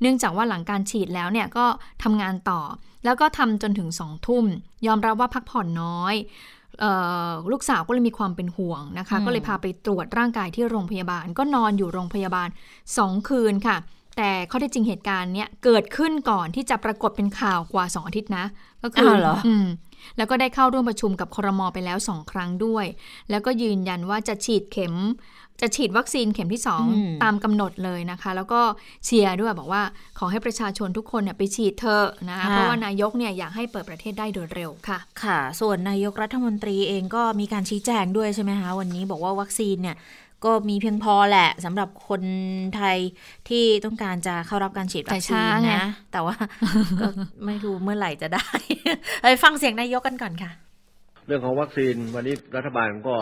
[0.02, 1.66] เนื่องจากว่าหลังการฉีดแล้วเนี่ยก็
[2.04, 2.62] ทำงานต่อ
[3.06, 4.46] แล้วก็ทำจนถึงสองทุ่ม
[4.88, 6.16] ยอมรับว่าพักผ่อนน้อย
[6.80, 6.86] เอ
[7.30, 12.50] อลูกสาวก็เลยมีความเป็นห่วงนะคะอืมก็เลยพาไปตรวจร่างกายที่โรงพยาบาล ก็นอนอยู่โรงพยาบาล
[12.88, 13.78] 2 คืนค่ะ
[14.18, 18.46] แต่ข้อเท็จจริงเหตุการณ์เนี้ยเกิดขึ้นก่อนที่จะปรากฏเป็นข่าวกว่า 2 อาทิตย์นะ
[18.84, 19.66] ก็คือ้าวเหรอม
[20.18, 22.86] แล้วก็ได้เข้าร่วมประชุมกับครมไปแล้ว2ครั้งด้วย
[23.30, 24.96] แล้วก็ยืนยันว่าจะฉีดเข็ม
[25.62, 26.76] จะฉีดวัคซีนเข็มที่อื
[27.08, 28.62] ม2ตามกำหนดเลยนะคะ แล้วก็
[29.06, 29.84] เชียร์ด้วยบอกว่า
[30.20, 39.96] ขอให้ประชาชนทุกคนเนี่ยไปฉีดเถอะนะคะเพราะว่านายกเนี่ยอยากให้เปิดประเทศได้โดยเร็วค่ะ ค่ะ ส่วนนายกรัฐมนตรีเองก็มีการชี้แจงด้วยใช่ไหมคะวันนี้บอกว่าวัคซีนเนี่ย
[40.46, 42.24] ก็มีเพียงพอแหละสำหรับคน
[42.76, 42.98] ไทย
[43.50, 46.36] ที่ต้องการจะเข้ารับการฉีดวัคแต่ซีช้านไงนะ แต่ว่า
[47.02, 47.08] ก็
[47.46, 48.46] ไม่รู้เมื่อไหร่จะได้
[49.22, 50.52] ไปฟังเสียงนายกกันก่อนค่ะ
[51.28, 53.16] เรื่องของวัคซีนวันนี้รัฐบาลก็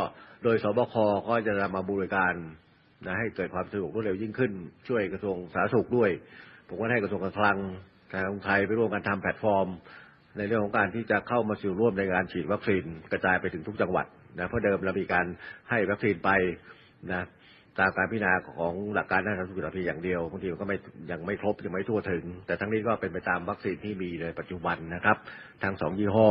[0.43, 0.95] โดยสบค
[1.27, 2.34] ก็จะนำมาบริการ
[3.05, 4.51] นะให้เกิดความสะดวกรวดเร็วยิ่งขึ้น
[4.88, 6.10] ช่วยกระทรวงสาธารณสุขด้วย
[6.67, 7.57] ผมก็ให้กระทรวงการคลัง
[8.12, 9.67] ทางไทยไปร่วมกันทำแพลตฟอร์ม
[10.38, 14.05] ในเรื่องของการที่จะเข้ามาสู่ร่วมในการฉีดวัคซีนกระจายไปถึงทุกจังหวัด
[14.38, 15.25] นะเพราะเดิมเรามีการ
[15.69, 16.29] ให้วัคซีนไป
[17.10, 17.24] นะ
[17.80, 20.78] ตามการพิจารณาของหลักการด้านสาธารณสุขเพีอย่างเดียวบางทีมันก็ไม่
[21.12, 25.18] ยังไม่ครบยังไม่ทั่วถึง แต่ทั้งนี้ก็เป็นไปตามวัคซีนที่มีในปัจจุบันนะครับ
[25.64, 26.30] ทั้งสองยี่ห้อ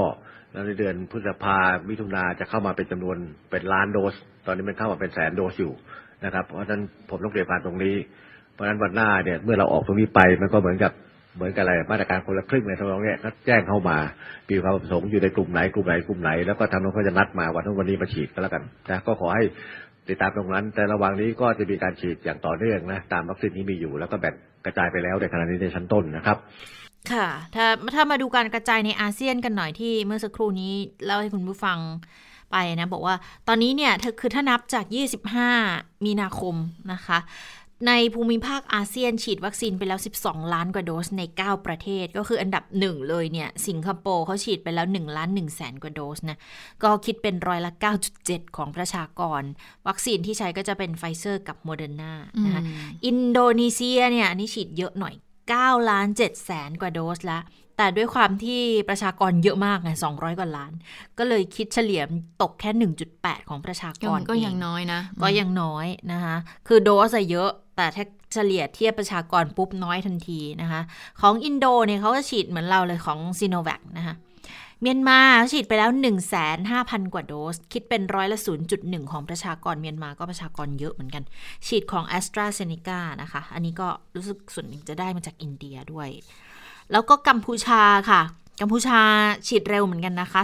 [0.53, 3.17] แล้วในเดือนพฤษภามิถุนาจะเข้ามาเป็นจำนวน
[3.51, 4.15] เป็นล้านโดส
[4.47, 5.73] ตอนนี้มันเข้ามาเป็นแสนโดสอยู่
[6.25, 7.97] นะครับ เพราะฉะนั้นผมต้องเรียนผ่านตรงนี้
[8.53, 10.93] เพราะฉะนั้นวันหน้าเนี่ยเมื่อเราออกตรงนี้ไปมันก็เหมือนกับ
[11.37, 13.99] เหมือนกับอะไรมาตรการคนละครึ่งในทางเนี้ยก็แจ้งเข้ามา
[14.49, 19.45] มีความประสงค์อยู่ในกลุ่มไหนกลุ่มไหนกลุ่มไหนแล้วก็ทางโน้นเขาจะนัดมาวันนู้นวันนี้มาฉีดก็แล้วกันนะก็ขอให้
[20.09, 24.35] ติดตามตรงนั้น แต่ระหว่างนี้ก็จะมีการฉีดอย่างต่อเนื่องนะตามวัคซีนที่มีอยู่ แล้วก็แบ่ง
[24.65, 26.37] กระจายไปแล้วในขณะนี้ในชั้นต้นนะครับ
[27.13, 30.73] ค่ะ ถ้าถ้ามาดูการกระจายในอาเซียนกันหน่อยที่เมื่อสักครู่นี้
[31.05, 31.79] เล่าให้คุณผู้ฟัง
[32.53, 33.15] ไปนะ บอกว่า
[33.49, 34.85] ตอนนี้เนี่ยคือถ้านับจาก
[35.47, 36.55] 25 มีนาคม
[36.93, 37.19] นะคะ
[37.89, 46.39] ในภูมิภาคอาเซียนฉีดวัคซีนไปแล้ว 12 ล้านกว่าโดสใน 9 ประเทศ ก็คืออันดับหนึ่งเลยเนี่ย สิงคโปร์เขาฉีดไปแล้ว1ล้าน1แสนกว่าโดสนะ
[46.83, 47.73] ก็คิดเป็นร้อยละ
[48.15, 49.43] 9.7 ของประชากร
[49.87, 52.13] วัคซีนที่ใช้ก็จะเป็นไฟเซอร์กับโมเดอร์นา
[52.45, 52.63] นะคะ
[53.07, 55.15] อินโดนีเซียเนี่ยอันนี้ฉีดเยอะหน่อย
[55.53, 57.41] 9ล้าน7แสนกว่าโดสละ
[57.81, 60.73] แต่ด้วยความที่ประชากรเยอะมากไง200 กว่าล้าน
[61.19, 62.03] ก็เลยคิดเฉลี่ย
[62.43, 62.71] ตกแค่
[63.11, 66.37] 1.8 ของประชากรก็ยังน้อยนะ ก็ยังน้อยนะคะ
[66.69, 70.81] คือโดสเยอะแต่ถ้าเฉลี่ยเทียบประชากรปุ๊บน้อยทันทีนะคะ
[71.21, 74.15] ของอินโดเนี่ยเขาก็ฉีดเหมือนเราเลยของซีโนแวคนะคะ
[74.83, 75.21] เมียนมา
[75.53, 76.15] ฉีดไปแล้ว 1 5 0
[76.71, 78.39] 0 0 กว่าโดส คิดเป็นร้อยละ
[78.75, 81.23] 0.1 ของประชากรเมียนมาก็ประชากรเยอะเหมือนกัน
[81.67, 86.09] ฉีดของ a s t r a z เซ e c a นะคะ อันนี้ก็รู้สึกส่วนหนึ่งจะได้มาจากอินเดียด้วย
[86.93, 88.21] แล้วก็กัมพูชาค่ะ
[88.61, 89.01] กัมพูชา
[89.47, 90.41] ฉีดเร็วเหมือนกันนะคะ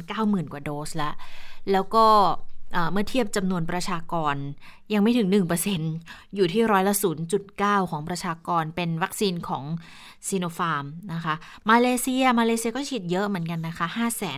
[0.00, 1.14] 290,000 กว่าโดสแล้ว
[1.72, 2.06] แล้วก็
[2.92, 4.34] เมื่อเทียบจำนวนประชากร
[4.92, 5.28] ยังไม่ถึง
[5.82, 6.94] 1%อยู่ที่ร้อยละ
[7.42, 9.64] 0.9 ของประชากรเป็นวัคซีนของ
[10.28, 11.34] ซีโนฟาร์มนะคะ
[11.70, 13.86] มาเลเซีย มาเลเซียก็ฉีดเยอะเหมือนกันนะคะ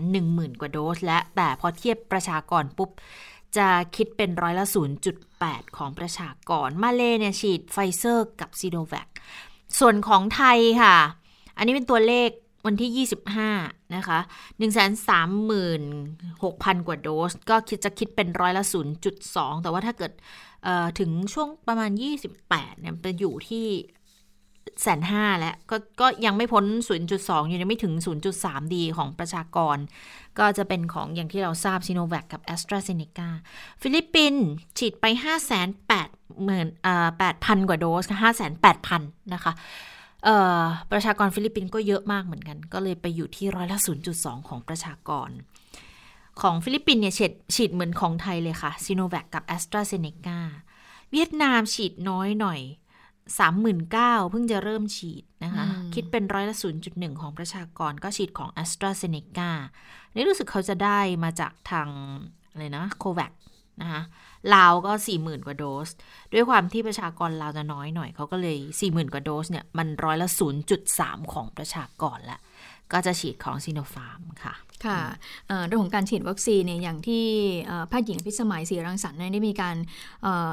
[0.05, 2.91] 510,000 กว่าโดส และแต่พอเทียบประชากรปุ๊บ
[3.57, 4.67] จะคิดเป็นร้อยละ
[5.21, 9.09] 0.8 ของประชากร มาเลเนี่ยฉีดไฟเซอร์กับซีโนแวค
[9.79, 10.97] ส่วนของไทยค่ะ
[11.59, 12.31] อันนี้เป็นตัวเลข
[12.67, 13.07] วันที่
[13.47, 14.19] 25 นะคะ
[14.59, 18.65] 136,000 กว่าโดส ก็คิดจะคิดเป็นร้อยละ
[19.15, 20.13] 0.2 แต่ว่าถ้าเกิด
[20.99, 21.91] ถึงช่วงประมาณ
[22.37, 23.67] 28 เนี่ยจะอยู่ที่
[24.83, 26.65] แสนห้าแล้วกก็ยังไม่พ้น
[27.07, 27.95] 0.2 อยู่ยังไม่ถึง
[28.35, 29.77] 0.3 ดีของประชากร
[30.39, 33.29] ก็จะเป็นของอย่างที่เราทราบซีโนแวคกับแอสตราเซเนกา
[33.83, 34.45] ฟิลิปปินส์
[34.79, 35.61] ฉีดไป 5 8 0 0
[36.49, 38.41] 0 0 8,000กว่าโดส 5 8 0
[38.91, 39.01] 0 0
[39.35, 39.53] นะคะ
[40.91, 43.79] ประชากรฟิลิปปินส์ก็เยอะมากเหมือนกัน ก็เลยไปอยู่ที่ร้อยละ
[44.13, 45.31] 0.2 ของประชากร
[46.41, 50.39] ของฟิลิปปินส์เนี่ยฉีดฉีดเหมือนของไทยเลยค่ะซีโนแวคกับแอสตราเซเนกา
[51.13, 52.61] เวียดนามฉีดน้อยหน่อย
[53.47, 56.57] 39,000เพิ่งจะเริ่มฉีดนะคะ คิดเป็นร้อยละ
[56.89, 59.51] 0.1 ของประชากรก็ฉีดของแอสตราเซเนกา
[60.15, 61.89] นี่รู้สึกเขาจะได้มาจากทาง
[62.51, 63.33] อะไรนะโควัค
[63.81, 64.03] นะคะ
[64.55, 65.89] ลาวก็ 40,000 กว่าโดส
[66.33, 70.29] ด้วยความที่ประชากรลาวจะน้อยหน่อยเขาก็เลย 40,000 กว่าโดสเนี่ยมันร้อยละ
[70.81, 72.39] 0.3 ของประชากรละ
[72.93, 74.55] ก็จะฉีดของซีโนฟาร์มค่ะ
[74.87, 75.01] ค่ะ
[75.67, 77.25] เรื่องของการฉีดวัคซีนเนี่ยอย่างที่
[77.89, 79.77] แพทย์หญิงพิสมัยศรีรังสรรค์ได้มีการ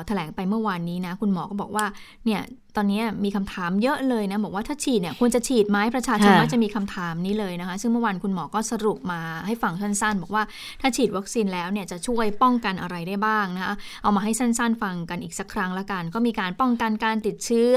[0.08, 1.86] แถลงไปเมื่อวานนี้นะ คุณหมอก็บอกว่า
[2.26, 2.42] เนี่ย
[2.76, 10.44] ตอนนี้มีคำถามเยอะเลยนะบอกว่าถ้าฉีดเนี่ยควรจะฉีดไหมประชาชนก็จะมีคำถามนี้เลยนะคะซึ่งเมื่อวานคุณหมอก็สรุปมาให้ฟังสั้นๆ บอกว่า
[10.82, 17.76] ถ้าฉีดวัคซีนแล้วเนี่ยจะช่วยป้องกันอะไรได้บ้างนะคะเอามาให้สั้นๆ ฟังกันอีกสักครั้งละกัน ก็มีการป้องกันการติดเชื้อ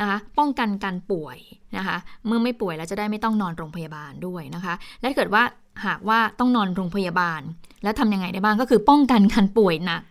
[0.00, 1.38] นะคะป้องกันการป่วย
[1.76, 5.42] นะคะเมื่อไม่ป่วยแล้วจะได้ไม่ต้องนอนโรงพยาบาลด้วยนะคะ และเกิดว่า
[5.86, 7.40] หากว่าต้องนอนโรงพยาบาล
[7.82, 10.02] แล้วทำยังไงได้บ้างก็คือป้องกันการป่วยหนัก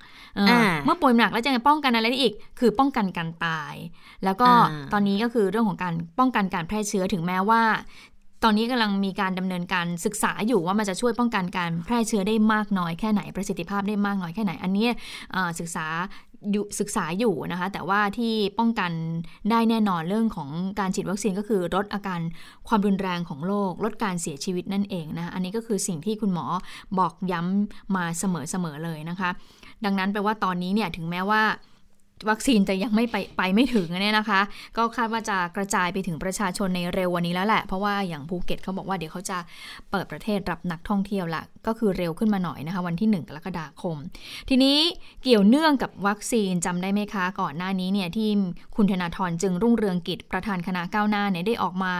[0.85, 3.75] เมื่อป่วยหนักแล้วจะป้องกันอะไรได้อีก คือป้องกันการตาย
[4.25, 4.49] แล้วก็
[4.93, 7.61] ตอนนี้ก็คือเรื่องของการป้องกันการแพร่เชื้อถึงแม้ว่า
[8.43, 14.87] ตอนนี้กำลังมีการดำเนินการศึกษาอยู่ว่ามันจะช่วยป้องกันการแพร่เชื้อได้มากน้อยแค่ไหนประสิทธิภาพได้มากน้อยแค่ไหน อันนี้
[15.59, 15.87] ศึกษา
[16.79, 18.91] ศึกษาอยู่นะคะ แต่ว่าที่ป้องกัน
[19.51, 22.19] ได้แน่นอนเรื่องของการฉีดวัคซีนก็คือลดอาการ
[22.67, 26.45] ความรุนแรงของโรคลดการเสียชีวิตนั่นเองนะคะอันนี้ก็คือสิ่งที่คุณหมอ
[26.99, 29.29] บอกย้ำมาเสมอๆเลยนะคะ
[29.85, 31.41] ดังนั้นแปลว่าตอนนี้เนี่ยถึงแม้ว่า
[32.29, 34.41] วัคซีนจะยังไม่ไปไปไม่ถึงเนี่ยนะคะ
[34.77, 39.37] ก็คาดว่าจะกระจายไปถึงประชาชนในเร็ววันนี้แล้วแหละ เพราะว่าอย่างภูเก็ตเขาบอกว่าเดี๋ยวเขาจะ
[39.91, 43.97] เปิดประเทศรับนักท่องเที่ยวละก็คือเร็วขึ้นมาหน่อยนะคะ วันที่ 1 กรกฎาคม
[44.49, 44.77] ทีนี้
[45.23, 48.29] เกี่ยวเนื่องกับวัคซีนจำได้ไหมคะ ก่อนหน้านี้เนี่ยที่
[48.75, 51.93] คุณธนาธรจึงรุ่งเรืองกิจประธานคณะก้าวหน้าเนี่ยได้ออกมา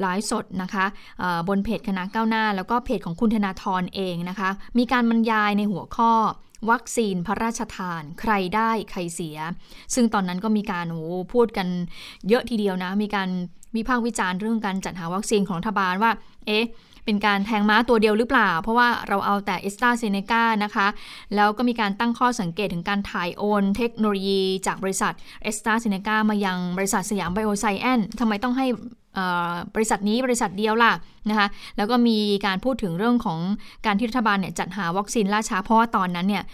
[0.00, 0.84] ไลฟ์สดนะคะ
[1.48, 6.12] บนเพจคณะก้าวหน้า แล้วก็เพจของคุณธนาธรเองนะคะ มีการบรรยายในหัวข้อ
[6.70, 9.38] วัคซีนพระราชทาน ใครได้ใครเสีย
[9.94, 11.02] ซึ่งตอนนั้นก็มีการโอ้
[11.34, 11.68] พูดกัน
[12.28, 13.28] เยอะทีเดียวนะ มีการ
[13.76, 16.12] วิพากษ์วิจารณ์เรื่องการจัดหาวัคซีนของรัฐบาลว่า
[16.46, 16.66] เอ๊ะ
[17.04, 20.86] เป็นการแทงม้าตัวเดียวหรือเปล่า เพราะว่าเราเอาแต่เอสตาเซเนกานะคะ
[21.34, 25.12] แล้วก็มีการตั้งข้อสังเกตถึงการถ่ายโอน เทคโนโลยีจากบริษัท
[25.42, 28.66] แอสตราเซเนกามายังบริษัทสยามไบโอไซเอนซ์ทำไมต้องให้
[29.74, 30.92] บริษัทนี้บริษัทเดียวล่ะ
[31.30, 33.40] นะคะแล้วก็มีการพูดถึงเรื่องของ
[33.86, 36.44] การที่รัฐบาลเนี่ยจัดหาวัคซีนล่าช้าเพราะว่าตอนนั้นเนี่ย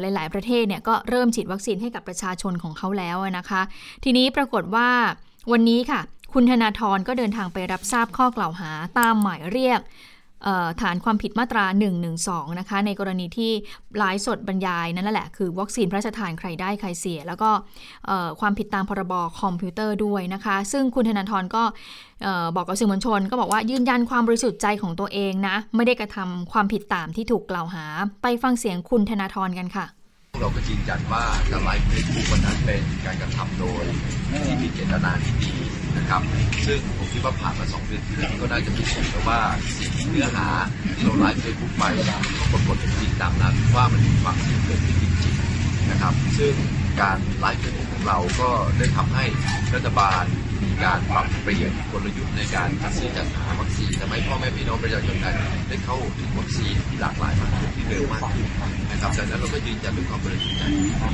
[0.00, 3.60] หลาย ๆ ประเทศเนี่ยก็เริ่มฉีดวัคซีนให้กับประชาชนของเขาแล้วนะคะ
[4.04, 4.88] ทีนี้ปรากฏว่า
[5.52, 6.00] วันนี้ค่ะ
[6.32, 9.80] คุณธนาธรก็เดินทางไปรับทราบข้อกล่าวหาตามหมายเรียก
[10.80, 11.64] ฐานความผิดมาตรา
[12.12, 13.52] 112 นะคะ ในกรณีที่
[13.98, 17.50] ไลฟ์สดบรรยายนั่นแหละ คือวัคซีนพระราชทานใครได้ใครเสีย แล้วก็
[18.40, 21.62] ความผิดตามพรบคอมพิวเตอร์ด้วยนะคะ ซึ่งคุณธนาธรก็
[22.56, 27.84] บอกกับสื่อมวลชน ก็บอกว่ายืนยันความบริสุทธิ์ใจของตัวเองนะ ไม่ได้กระทำความผิดตามที่ถูกกล่าวหา
[28.22, 29.86] ไปฟังเสียงคุณธนาธรกันค่ะ
[30.40, 33.84] เราก็ยืนยันว่าการไลฟ์เฟซบุ๊กนั้นเป็นการกระทำโดย
[34.44, 35.67] ที่มีเจตนาที่ดี
[35.98, 36.22] นะครับ
[36.66, 38.02] ซึ่งผมคิดว่าผ่านมาสองเดือน
[38.40, 39.40] ก็น่าจะพิสูจน์แล้วว่า
[40.10, 40.46] เนื้อหา
[41.02, 41.84] เราไลฟ์เฟซบุ๊กไป
[42.52, 46.54] ปรากฏเป็นจริงตามนั้นว่ามันมีความเสี่ยงเกิดขึ้นจริงๆนะครับ ซึ่ง
[47.00, 49.24] การไลฟ์เฟซบุ๊กของเราก็ได้ทำให้
[49.74, 50.24] รัฐบาล
[50.62, 55.34] มีการปรับเปลี่ยนกลยุทธ์ในการจัดซื้อจัดหาวัคซีนทำให้พ่อแม่พี่น้องประชาชนไทย
[55.68, 58.46] ได้เข้าถึงวัคซีนที่หลากหลายมากขึ้นที่เร็วมากขึ้น
[58.90, 60.62] นะครับดังนั้นเราก็ยืนยันด้วยความบริสุทธิ์ใจ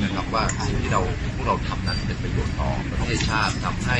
[0.03, 1.01] นะครับว่าสิ่งที่เรา
[1.35, 3.97] พวกเราทำนั้นเป็นประโยชน์ต่อประเทศชาติทำให้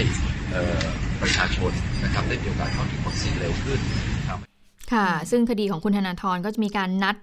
[1.21, 1.71] ประชาชน
[2.03, 3.79] นะครับได้มีโอกาสเข้าถึงวัคซีนเร็วขึ้น
[4.93, 7.15] ค่ะ ซึ่งคดีของคุณธนาธรก็จะมีการนัด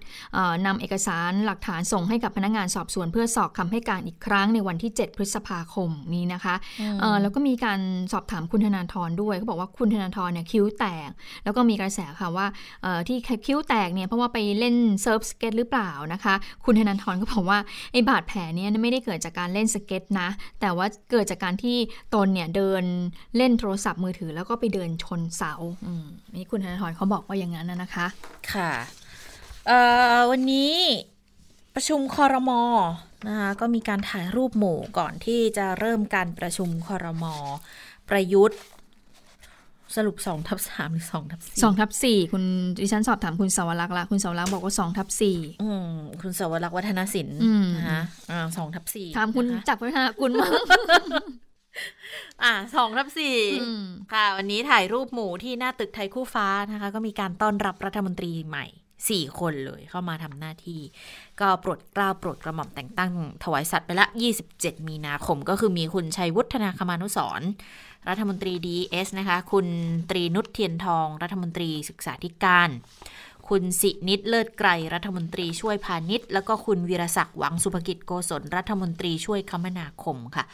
[0.65, 6.55] นำเอกสารหลักฐานส่งให้กับพนักงานสอบสวน เพื่อสอบคำให้การอีกครั้งในวันที่ 7 พฤษภาคมนี้นะคะ
[7.21, 7.79] แล้วก็มีการ
[8.13, 11.09] สอบถามคุณธนาธรด้วยเขาบอกว่าคุณธนาธรเนี่ยคิ้วแตก
[11.43, 12.45] แล้วก็มีกระแสค่ะว่า
[13.07, 17.59] ที่คิ้วแตกเนี่ยเพราะว่าไปเล่นเซิร์ฟสเก็ตหรือเปล่านะคะ คุณธนาธรก็บอกว่า
[17.91, 20.29] ไอ้บาดแผลเนี่ยไม่ได้เกิดจากการเล่นสเก็ตนะ
[20.61, 21.77] แต่ว่าเกิดจากการที่
[22.15, 22.83] ตนเนี่ยเดิน
[23.37, 25.53] เล่นโทรศัพท์มือถือ แล้วก็ไปเดินชนเสา
[26.35, 28.07] นี่คุณธนาธรเขาบอกว่าอย่างนั้นนะคะ
[28.53, 28.71] ค่ะ
[30.31, 30.73] วันนี้
[31.75, 32.63] ประชุมคอรมอ
[33.27, 37.35] นะคะก็มีการถ่ายรูปหมู่ก่อนที่จะเริ่มการประชุมคอรมอ
[38.09, 38.61] ประยุทธ์
[39.95, 42.43] สรุปสองทับสามหรือสองทับสี่สองทับสี่คุณ
[42.81, 45.37] ดิฉันสอบถามคุณสาวรักษ์ละคุณสาวรักษ์บอกว่าสองทับสี่
[46.21, 47.37] คุณสาวรักษ์วัฒนศิลป์
[47.77, 48.01] นะคะ
[48.57, 50.53] สองทับสี่ถามคุณจักรวัฒนคุณมั้ง
[52.43, 53.37] อ่าสองทับสี่
[54.13, 58.65] ค่ะ วันนี้ถ่ายรูปหมู่ที่หน้าตึกไทยคู่ฟ้านะคะ ก็มีการต้อนรับรัฐมนตรีใหม่
[59.09, 60.81] สี่คนเลยเข้ามาทำหน้าที่
[61.39, 63.11] ก็โปรดกล้าวโปรดกระหม่อมแต่งตั้ง
[63.43, 64.05] ถวายสัตว์ไปละ
[64.47, 67.41] 27 มีนาคมก็คือมีคุณชัยวุฒนาคมานุสร
[68.09, 69.67] รัฐมนตรีดีเอสนะคะ คุณ
[70.09, 72.69] ตรีนุชเทียนทอง รัฐมนตรีศึกษาธิการ
[73.49, 80.45] คุณสินิดเลิศไกรรัฐมนตรีช่วยพาณิชย์ แล้วก็คุณวีรศักดิ์หวังสุภกิจโกศลรัฐมนตรีช่วยคมนาคมค่ะ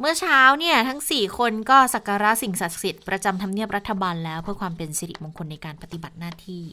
[0.00, 6.64] เมื่อเช้าเนี่ยทั้ง 4 คนก็สักการะสิ่งศักดิ์สิทธิ์ประจำทำเนียบรัฐบาลแล้ว เพื่อความเป็นสิริมงคลในการปฏิบัติหน้าที่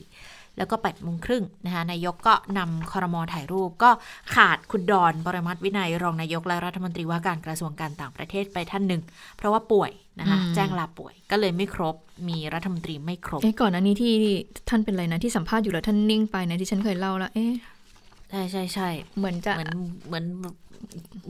[0.58, 3.92] แล้วก็แปดโมงครึ่งนะคะนายกก็นำคอรมอถ่ายรูปก็
[4.36, 9.02] ขาดคุณดอนบรมัตวินัย รองนายกและรัฐมนตรีว่าการกระทรวงการต่างประเทศไปท่านหนึ่ง
[9.38, 11.96] เพราะว่าป่วยนะคะแจ้งลาป่วยก็เลยไม่ครบ
[12.30, 14.14] มีรัฐมนตรีไม่ครบเอ๊ะก่อนอันนี้ที่
[14.70, 17.54] ท่านเป็นอะไรนะที่สัมภาษณ์อยู่แล้วท่านนิ่งไปนะที่ฉันเคยเล่าแล้วเอ๊ะ
[18.30, 19.72] ใช่ใช่ใช่เหมือนจะเหมือน
[20.08, 20.26] เหมือน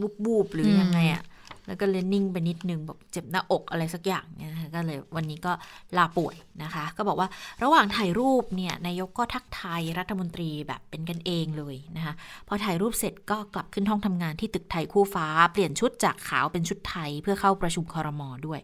[0.02, 1.24] บุบบูบหรือยังไงอะ
[1.68, 5.52] แล้วก็เลยนิ่งไปนิดนึงแบบเจ็บหน้าอกอะไรสักอย่างเนี่ยนะคะก็เลยวันนี้ก็
[5.98, 7.28] ลาป่วยนะคะ ก็บอกว่า
[7.64, 12.14] ระหว่างถ่ายรูปเนี่ยนายกก็ทักทายรัฐมนตรีแบบเป็นกันเองเลยนะคะ
[12.48, 18.60] พอถ่ายรูปเสร็จก็กลับขึ้นห้องทำงานที่ตึกไทยคู่ฟ้า เปลี่ยนชุดจากขาวเป็นชุดไทยเพื่อเข้าประชุมคอรมอด้วย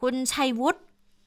[0.00, 0.80] คุณชัยวุฒิ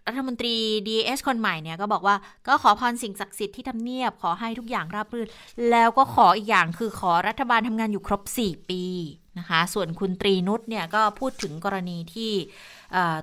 [0.07, 0.55] รัฐมนตรี
[0.87, 2.15] ดีเอสคนใหม่เนี่ยก็บอกว่า
[2.47, 5.27] ก็ขอพรสิ่งศักดิ์สิทธิ์ที่ทำเนียบขอให้ทุกอย่างราบรื่น
[5.69, 8.83] แล้วก็ขออีกอย่างคือขอรัฐบาลทำงานอยู่ครบ 4 ปี
[9.39, 12.31] นะคะ ส่วนคุณตรีนุชเนี่ยก็พูดถึงกรณีที่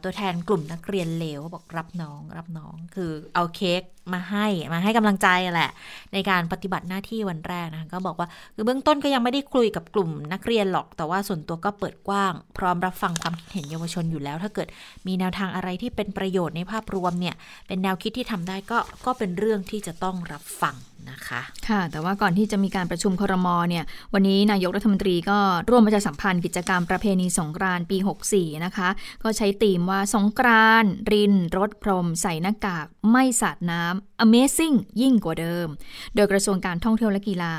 [0.03, 3.83] ตัวแทนกลุ่มนักเรียนเลวบอกรับน้องรับน้อง คือเอาเค้ก
[4.14, 5.70] มาให้มาให้กำลังใจแหละ
[6.12, 14.68] ในการปฏิบัติหน้าที่วันแรกนะก็บอกว่าคือเบื้องต้นก็ยังไม่ได้คุยกับกลุ่มนักเรียนหรอก แต่ว่าส่วนตัวก็เปิดกว้าง พร้อมรับฟังความคิดเห็นเยาวชนอยู่แล้ว ถ้าเกิด
[15.07, 17.35] มีแนวทางอะไรที่เป็นประโยชน์ในภาพรวมเนี่ย
[17.66, 20.77] เป็นแนวคิดที่ทำได้ก็ก็เป็นเรื่องที่จะต้องรับฟัง
[21.11, 25.38] นะคะค่ะแต่ว่าก่อนที่จะมีการประชุมครมเนี่ยวันนี้นายกรัฐมนตรีก็
[25.70, 27.99] ร่วมประชาสัมพันธ์กิจกรรมประเพณีสงกรานต์ปี
[28.31, 28.88] 64 นะคะ
[29.23, 35.69] ก็ใช้ธีมว่าสงกรานต์ริน รถพรม ใส่หน้ากาก ไม่สาดน้ำ Amazing ยิ่งกว่าเดิม
[36.15, 37.55] โดยกระทรวงการท่องเที่ยวและกีฬา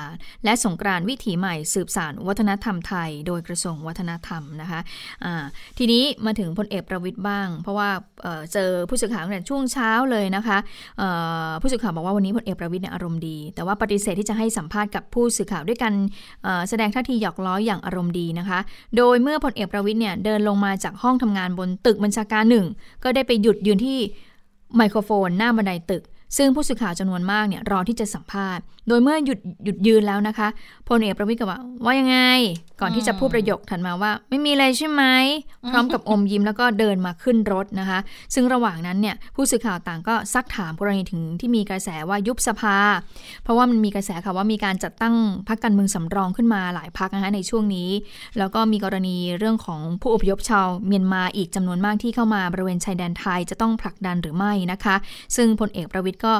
[0.46, 5.34] และสงกรานต์วิถีใหม่สืบสานวัฒนธรรมไทย โดยกระทรวงวัฒนธรรมนะคะะ
[5.78, 7.90] ทีนี้มาถึงพลเอกประวิทย์บ้าง เพราะว่า
[8.22, 10.58] เเจอผู้สื่อข่าวเนี่ยช่วงเช้าเลยนะคะ
[11.62, 15.94] ผู้สื่อข่าวบอกว่าวันนี้พลเอกประวิทย์เนี่ยอารมณ์ดี แต่ว่าปฏิเสธที่จะให้สัมภาษณ์กับผู้สื่อข่าวด้วยกัน
[16.70, 18.60] แสดงท่าทีหยอกล้ออย่างอารมณ์ดีนะคะ
[18.98, 22.66] โดยเมื่อพลเอกประวิทย์เนี่ยเดินลงมาจากห้องทำงานบนตึกบัญชาการหนึ่ง
[23.04, 24.00] ก็ได้ไปหยุดยืนที่
[24.78, 26.04] ไมโครโฟนหน้าบันไดตึก
[26.38, 30.48] ซึ่งผู้สื่อข่าวจำนวนมากเนี่ยรอที่จะสัมภาษณ์ โดยเมื่อหยุดหยุดยืนแล้วนะคะ
[30.90, 32.18] พลเอกประวิทย์ก็ว่าว่ายังไง
[32.82, 35.04] ก่อนที่จะพูดประโยคถัดมาว่า ไม่มีอะไรใช่ไหม
[35.72, 38.00] พร้อมกับอมยิ้มแล้วก็เดินมาขึ้นรถนะคะ
[38.34, 42.78] ซึ่งระหว่างนั้นเนี่ยผู้สื่อข่าวต่างก็ซักถามกรณีถึงที่มีกระแสว่ายุบสภา
[43.44, 45.16] เพราะว่ามันมีกระแสค่ะว่ามีการจัดตั้ง
[45.48, 47.90] พรรคการเมืองสำรองขึ้นมาหลายพรรคนะคะในช่วงนี้
[48.38, 54.96] แล้วก็มีกรณีเรื่องของผู้อพยพชาวเมียนมาอีกจำนวนมากที่เข้ามาบริเวณชายแดนไทยจะต้องผลักดันหรือไม่นะคะ
[55.36, 56.34] ซึ่งพลเอกประวิทย์ก็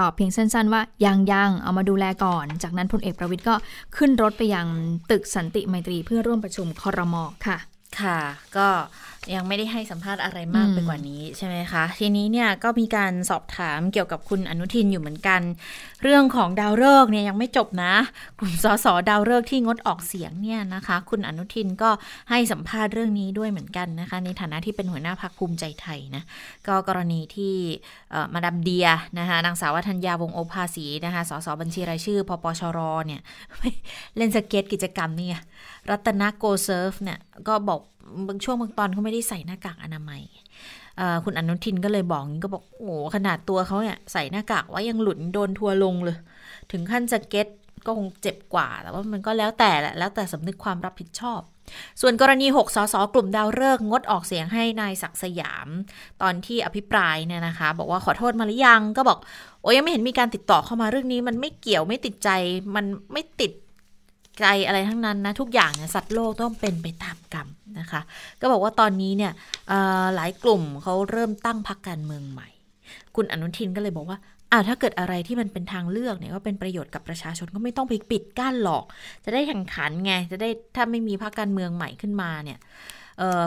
[0.00, 3.54] ตอบเพียงสั้น ๆ ว่ายังยังเอามาดูแลก่อน จากนั้นพลเอกประวิทย์ก็
[3.96, 4.66] ขึ้นรถไปยัง
[5.10, 7.58] ตึกสันติไมตรีเพื่อร่วมประชุมคอรมอค่ะ
[8.00, 8.18] ค่ะ
[8.56, 8.68] ก็
[9.34, 15.40] ยังไม่ได้ให้สัมภาษณ์อะไรมากไปกว่านี้ใช่ไหมคะ ทีนี้เนี่ยก็มีการสอบถามเกี่ยวกับคุณอนุทินอยู่เหมือนกัน
[16.02, 17.94] เรื่องของดาวฤกษ์เนี่ยยังไม่จบนะ
[18.38, 21.90] กลุ่มสสดาวฤกษ์ที่งดออกเสียงเนี่ยนะคะ คุณอนุทินก็
[22.30, 26.22] ให้สัมภาษณ์เรื่องนี้ด้วยเหมือนกันนะคะ ในฐานะที่เป็นหัวหน้าพักภูมิใจไทยนะ
[26.66, 27.54] ก็กรณีที่
[28.34, 28.86] มาดามเดียร์
[29.18, 33.20] นะคะนางสาววทันยาวงษ์โอภาสีนะคะสสบัญชีรายชื่อพปชรเนี่ย
[34.16, 35.28] เล่นสเก็ตกิจกรรมนี่
[35.90, 37.80] รัตนโกเซิร์ฟเนี่ยก็บอก
[38.28, 40.22] บางช่วงบางตอนเขาไม่ได้ใส่หน้ากากอนามัย
[41.24, 46.16] คุณอนุทินก็เลยบอกงี้ก็บอกโอ้ขนาดตัวเขาเนี่ยใส่หน้ากากว่ายังหลุดโดนทัวร์ลงเลย
[46.72, 47.48] ถึงขั้นสเก็ต
[47.86, 51.40] ก็คงเจ็บกว่า แต่ว่ามันก็แล้วแต่แหละแล้วแต่สำนึกความรับผิดชอบ
[52.00, 55.68] ส่วนกรณี 6 สส กลุ่มดาวฤกษ์งดออกเสียงให้นายศักสยาม
[56.22, 59.18] ตอนที่อภิปรายเนี่ยนะคะ บอกว่าขอโทษมาหรือยังก็บอก
[59.62, 62.28] โอ้ยังไม่เห็นมีการติดต่อเข้ามาเรื่องนี้ มันไม่เกี่ยวไม่ติดใจ
[62.76, 63.52] มันไม่ติด
[64.38, 67.48] ใจอะไรทั้งนั้นนะทุกอย่างเนี่ยสัตว์โลกต้องเป็นไปตามกรรม
[67.78, 68.00] นะคะ
[68.40, 69.32] ก็บอกว่าตอนนี้เนี่ย
[70.14, 72.48] หลายกลุ่มเขาเริ่มตั้งพรรคการเมืองใหม่
[73.16, 74.18] คุณอนุทินก็เลยบอกว่า
[74.52, 78.84] อ้าวถ้าเกิดอะไรที่มันเป็นทางเลือกเนี่ยก็เป็นประโยชน์กับประชาชนก็ไม่ต้องไปปิดกั้นหรอก
[79.24, 82.58] จะได้แข่งขันไงจะได้ถ้าไม่มีพรรคการเมืองใหม่ขึ้นมาเนี่ย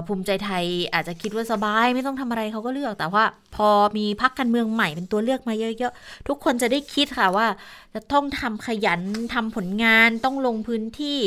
[0.07, 7.47] ภูมิใจไทยอาจจะคิดว่าสบายไม่ต้องทำอะไรเขาก็เลือกแต่ว่า พอมีพักการเมืองใหม่เป็นตัวเลือกมาเยอะๆ ทุกคนจะได้คิดค่ะว่า
[7.93, 9.01] จะต้องทำขยัน
[9.34, 11.19] ทำผลงานต้องลงพื้นที่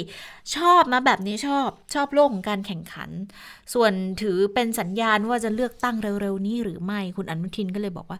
[0.56, 3.10] ชอบนะแบบนี้ชอบชอบโลกของการแข่งขัน
[3.74, 8.18] ส่วนถือเป็นสัญญาณว่าจะเลือกตั้งเร็วๆนี้หรือไม่คุณอนุทินก็เลยบอกว่า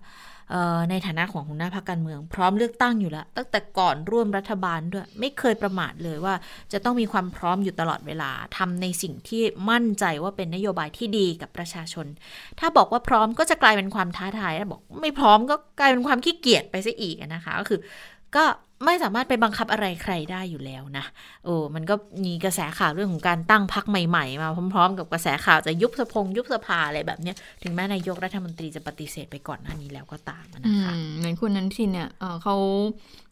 [0.90, 6.35] ในฐานะของหัวหน้าพรรคการเมือง พร้อมเลือกตั้งอยู่แล้วตั้งแต่ก่อนร่วมรัฐบาลด้วย ไม่เคยประมาทเลยว่า
[6.72, 12.07] จะต้องมีความพร้อมอยู่ตลอดเวลาทำในสิ่งที่มั่นใจว่าเป็นนโยบายที่ดีกับประชาชน
[12.61, 17.80] ถ้าบอกว่าพร้อมก็จะกลายเป็นความท้าทายถ้าบอกไม่พร้อมก็กลายเป็นความขี้เกียจไปซะอีกนะคะก็คือ
[18.37, 18.44] ก็
[18.84, 21.04] ไม่สามารถไปบังคับอะไรใครได้อยู่แล้วนะ
[21.44, 27.32] โอ้มันก็มีกระแสข่าวเรื่องของการตั้งพักใหม่ๆ มาพร้อมๆ กับกระแสข่าวจะยุบสภงยุบสภาอะไรแบบนี้
[27.62, 32.08] ถึงแม้นายกรัฐมนตรีจะปฏิเสธไปก่อนหน้านี้แล้วก็ตามนะคะเหมือนคุณนันทินเนี่ย
[32.42, 32.54] เขา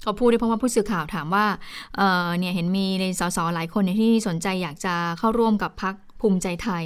[0.02, 1.46] เขาพูดด้วยเพราะว่าผู้สื่อข่าวถามว่า
[2.38, 6.84] เนี่ยเห็นมีในสสหลายคนที่สนใจอยากจะเข้าร่วมกับพัก ภูมิใจไทย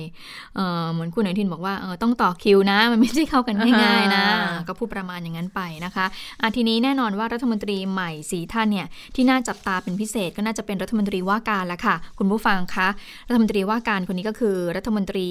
[0.56, 4.24] เเหมือนคุณอนุทินบอกว่าต้องต่อคิวนะ มันไม่ใช่เข้ากันง่ายๆนะ
[4.68, 12.88] ก็พูดประมาณอย่างนั้นไปนะคะะทีนี้แน่นอนว่ารัฐมนตรีใหม่สีท่านเนี่ยที่น่าจับตาเป็นพิเศษก็น่าจะเป็นรัฐมนตรีว่าการละค่ะ คุณผู้ฟังคะ
[13.28, 15.28] รัฐมนตรีว่าการคนนี้ก็คือรัฐมนตรี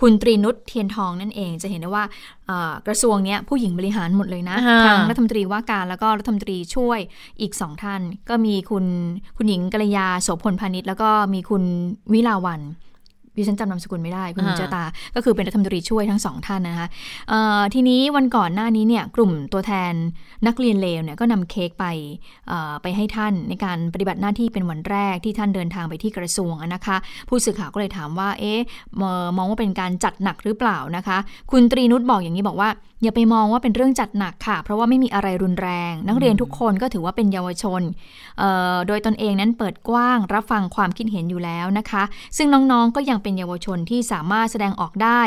[0.00, 2.04] คุณตรีนุชเทียนทองนั่นเองจะเห็นได้ว่า
[2.86, 6.98] กระทรวงนี้ผู้หญิงบริหารหมดเลยนะทางรัฐมนตรีว่าการแล้วก็รัฐมนตรีช่วย
[7.40, 8.84] อีกสองท่าน ก็มีคุณ
[9.36, 11.62] คุณหญิงกัลยาโสพลพาณิชย์แล้วก็มีคุณ
[12.12, 12.60] วิลาวัน
[13.36, 16.86] ดิฉันจำนามสกุลไม่ได้ คุณเจตา ก็คือเป็นรัฐมนตรีช่วยทั้งสองท่านนะคะ
[17.74, 19.92] ทีนี้วันก่อนหน้านี้เนี่ยกลุ่มตัวแทน
[20.46, 21.84] นักเรียนเลวเนี่ยก็นำเค้กไป
[22.82, 26.96] ไปให้ท่านในการปฏิบัติหน้าที่เป็นวันแรกที่ท่านเดินทางไปที่กระทรวงนะคะ
[27.28, 28.60] ผู้สื่อข่าวก็เลยถามว่า เอ๊ะ
[29.36, 31.18] มองว่าเป็นการจัดหนักหรือเปล่านะคะ
[31.50, 32.68] คุณตรีนุชบอกอย่างนี้บอกว่า
[33.02, 37.82] อย่าไปมองว่าเป็นเรื่องจัดหนักค่ะ เพราะว่าไม่มีอะไรรุนแรง นักเรียนทุกคนก็ถือว่าเป็นเยาวชน
[38.86, 42.02] โดยตนเองนั้นเปิดกว้างรับฟังความคิดเห็นอยู่แล้วนะคะ
[42.36, 45.22] ซึ่งน้องๆก็ยังเป็นเยาวชนที่สามารถแสดงออกได้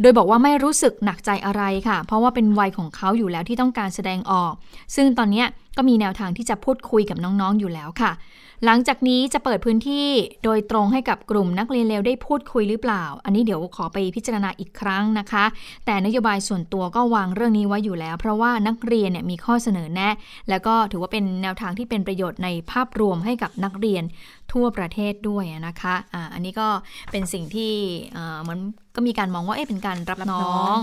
[0.00, 4.52] โดยบอกว่าไม่รู้สึกหนักใจอะไรค่ะ เพราะว่าเป็นวัยของเขาอยู่แล้วที่ต้องการแสดงออก
[4.94, 5.44] ซึ่งตอนนี้
[5.76, 8.12] ก็มีแนวทางที่จะพูดคุยกับน้องๆอยู่แล้วค่ะ
[8.66, 10.08] หลังจากนี้จะเปิดพื้นที่
[10.44, 15.44] โดยตรงให้กับกลุ่มนักเรียนเลวได้พูดคุยหรือเปล่า อันนี้เดี๋ยวขอไปพิจารณาอีกครั้งนะคะ
[15.86, 20.14] แต่นโยบายส่วนตัวก็วางเรื่องนี้ไว้อยู่แล้ว เพราะว่านักเรียนเนี่ยมีข้อเสนอแนะ
[20.48, 24.02] แล้วก็ถือว่าเป็นแนวทางที่เป็นประโยชน์ในภาพรวมให้กับนักเรียน
[24.52, 26.68] ทั่วประเทศด้วยนะคะอ่าอันนี้ก็
[27.12, 27.72] เป็นสิ่งที่
[28.48, 28.58] มัน
[28.96, 30.78] ก็มีการมองว่าเอ๊ะเป็นการรับน้อง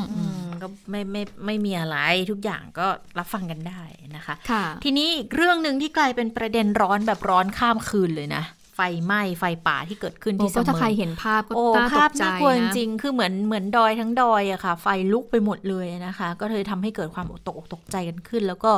[0.62, 1.97] ก็ไม่ไม่ไม่มีอะไร
[2.32, 3.82] ทุกอย่างก็รับฟังกันได้
[4.15, 8.43] นะคะคะทีนี้เรื่องหนึ่งที่กลายเป็นประเด็นร้อนแบบร้อนข้ามคืนเลยนะ
[8.80, 18.72] ไฟไหม้ไฟป่าที่เกิดขึ้นที่เสมอถ้าใครเห็นภาพก็น่าตกใจนะภาพน่ากลัวจริงคือเหมือนเหมือนดอยทั้งดอยอะค่ะ ไฟลุกไปหมดเลยนะคะ ก็เลยทำให้เกิดความตกตกใจกันขึ้น แล้วก็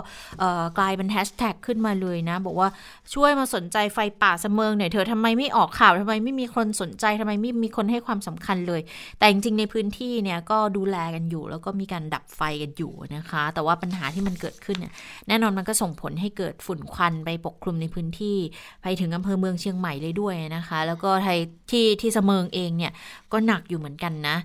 [0.77, 2.69] กลายเป็นแฮชแท็กขึ้นมาเลยนะ บอกว่า
[3.13, 8.81] ช่วยมาสนใจไฟป่าเสมอหน่อยเธอทำไมไม่ออกข่าวทำไมไม่มีคนสนใจทำไมไม่มีคนให้ความสำคัญเลย
[9.19, 14.93] แต่จริงๆในพื้นที่เนี่ยก็ดูแลกันอยู่ แล้วก็มีการดับไฟกันอยู่นะคะ แต่ว่าปัญหาที่มันเกิดขึ้นเนี่ย
[15.27, 18.37] แน่นอนมันก็ส่งผลให้เกิดฝุ่นควันไปปกคลุมในพื้นที่
[18.83, 21.37] ไปถึงอำเภอเมืองเชียงใหม่เลยด้วยนะคะ แล้วก็ไทย
[21.71, 22.91] ที่ที่เสมิงเองเนี่ย
[23.31, 24.37] ก็หนักอยู่เหมือนกันนะ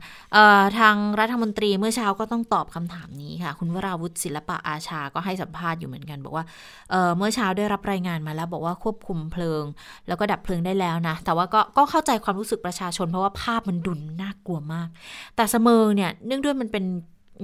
[0.79, 6.45] ทางรัฐมนตรีเมื่อเช้าก็ต้องตอบคำถามนี้ค่ะ คุณวราวุฒิศิลปะอาชาก็ให้สัมภาษณ์อยู่เหมือนกัน บอกว่า
[6.91, 9.65] เเมื่อเช้าได้รับรายงานมาแล้วบอกว่าควบคุมเพลิง
[10.09, 14.89] แล้วก็ดับเพลิงได้แล้วนะ แต่ว่าก็ก็เข้าใจความรู้สึกประชาชนเพราะว่าภาพมันดุนน่ากลัวมาก
[15.37, 16.85] แต่เสมิงเนี่ยเนื่องด้วยมันเป็น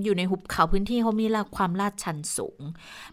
[0.04, 1.26] อยู่ในหุบเขาพื้นที่เขามี
[1.56, 2.60] ความลาดชันสูง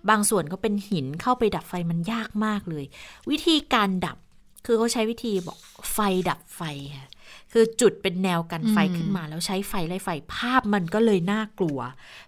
[0.10, 2.86] บางส่วนก็เป็นหินเข้าไปดับไฟมันยากมากเลย
[3.30, 4.18] วิธีการดับ
[4.66, 5.58] คือเขาใช้วิธีบอก
[5.94, 5.98] ไฟ
[6.30, 6.62] ดับไฟ
[6.98, 7.10] ค่ะ
[7.54, 11.80] คือจุดเป็นแนวกันไฟขึ้นมา แล้วใช้ไฟไล่ไฟภาพมันก็เลยน่ากลัว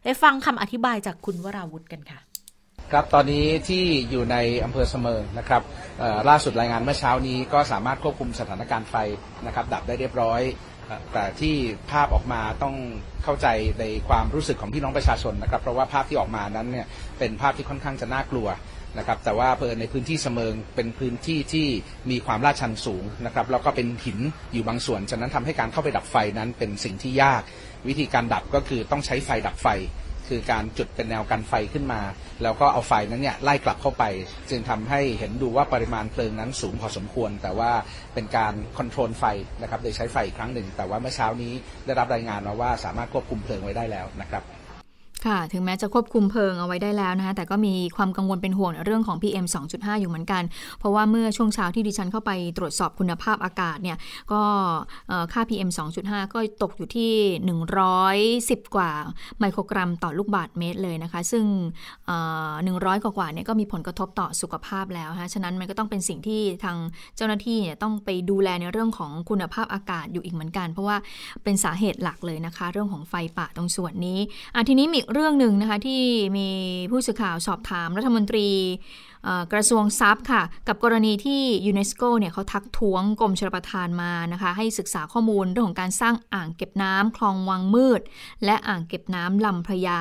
[0.03, 2.19] ไปฟังคำอธิบายจากคุณวราวุธกันค่ะ
[2.91, 5.61] ครับตอนนี้ที่อยู่ในอำเภอเสมิงนะครับ
[6.29, 8.95] ล่าสุดรายงานเมื่อเช้านี้ก็สามารถควบคุมสถานการณ์ไฟ
[9.45, 10.41] นะครับ ดับได้เรียบร้อย
[11.13, 11.55] แต่ที่
[11.91, 12.75] ภาพออกมาต้อง
[13.23, 13.47] เข้าใจ
[13.79, 16.86] ในความรู้สึกของพี่น้องประชาชนนะครับ เพราะว่าภาพที่ออกมานั้นเนี่ย
[17.19, 18.47] เป็นภาพที่ค่อนข้างจะน่ากลัว
[18.97, 21.67] นะครับแต่ว่าเพอในพื้นที่เสมิงเป็นพื้นที่ที่
[22.11, 24.19] มีความลาดชันสูงนะครับแล้วก็เป็นหิน
[24.53, 27.41] อยู่บางส่วน ฉะนั้นทำให้การเข้าไปดับไฟนั้นเป็นสิ่งที่ยาก
[27.87, 29.67] วิธีการดับก็คือต้องใช้ไฟดับไฟ
[30.29, 32.01] คือการจุดเป็นแนวกันไฟขึ้นมา
[32.43, 34.03] แล้วก็เอาไฟนั้นเนี่ยไล่กลับเข้าไป
[34.49, 37.71] จึงทำให้เห็นดูว่าปริมาณเพลิงนั้นสูงพอสมควร แต่ว่า
[38.13, 39.23] เป็นการคอนโทรลไฟ
[39.61, 41.53] นะครับโดยใช้ไฟอีกครั้งหนึ่ง แต่ว่าเมื่อเช้านี้
[41.85, 44.43] ได้รับรายงานมาว่าสามารถควบคุมเพลิงไว้ได้แล้วนะครับ
[45.28, 50.43] ค่ะ ถึงแม้จะควบคุมเพลิงเอาไว้ได้แล้วนะคะ แต่ก็มีความกังวลเป็นห่วงเรื่องของ PM 2.5 อยู่เหมือนกัน
[50.80, 53.97] เพราะว่าเมื่อช่วงเช้าที่ดิฉันเข้าไปตรวจสอบคุณภาพอากาศเนี่ย
[54.32, 54.41] ก็
[55.34, 55.69] ค่า PM
[56.01, 57.11] 2.5 ก็ตกอยู่ที่
[58.61, 58.91] 110 กว่า
[59.39, 61.45] ไมโครกรัมต่อลูกบาศก์เมตรเลยนะคะ ซึ่ง
[62.22, 66.78] 100กว่าเนี่ยก็มีผลกระทบต่อสุขภาพแล้วนะฉะนั้นมันก็ต้องเป็นสิ่งที่ทาง
[67.15, 70.97] เจ้าหน้าที่เนี่ยต้องไปดูแลในเรื่องของคุณภาพอากาศอยู่อีกเหมือนกัน เพราะว่า
[71.43, 74.19] เป็นสาเหตุหลักเลยนะคะ เรื่องของไฟป่าตรงส่วนนี้
[74.55, 76.01] อะทีนี้มีเรื่องหนึ่งนะคะที่
[76.38, 76.49] มี
[76.91, 78.47] ผู้สื่อข่าวสอบถามรัฐมนตรี
[79.53, 88.01] กระทรวงทรัพย์ค่ะ กับกรณีที่ยูเนสโกเนี่ยเขาทักท้วงกรมชลประทานมานะคะ ให้ศึกษาข้อมูลเรื่องของการสร้างอ่างเก็บน้ำคลองวังมืด
[88.45, 89.99] และอ่างเก็บน้ำลำพระยา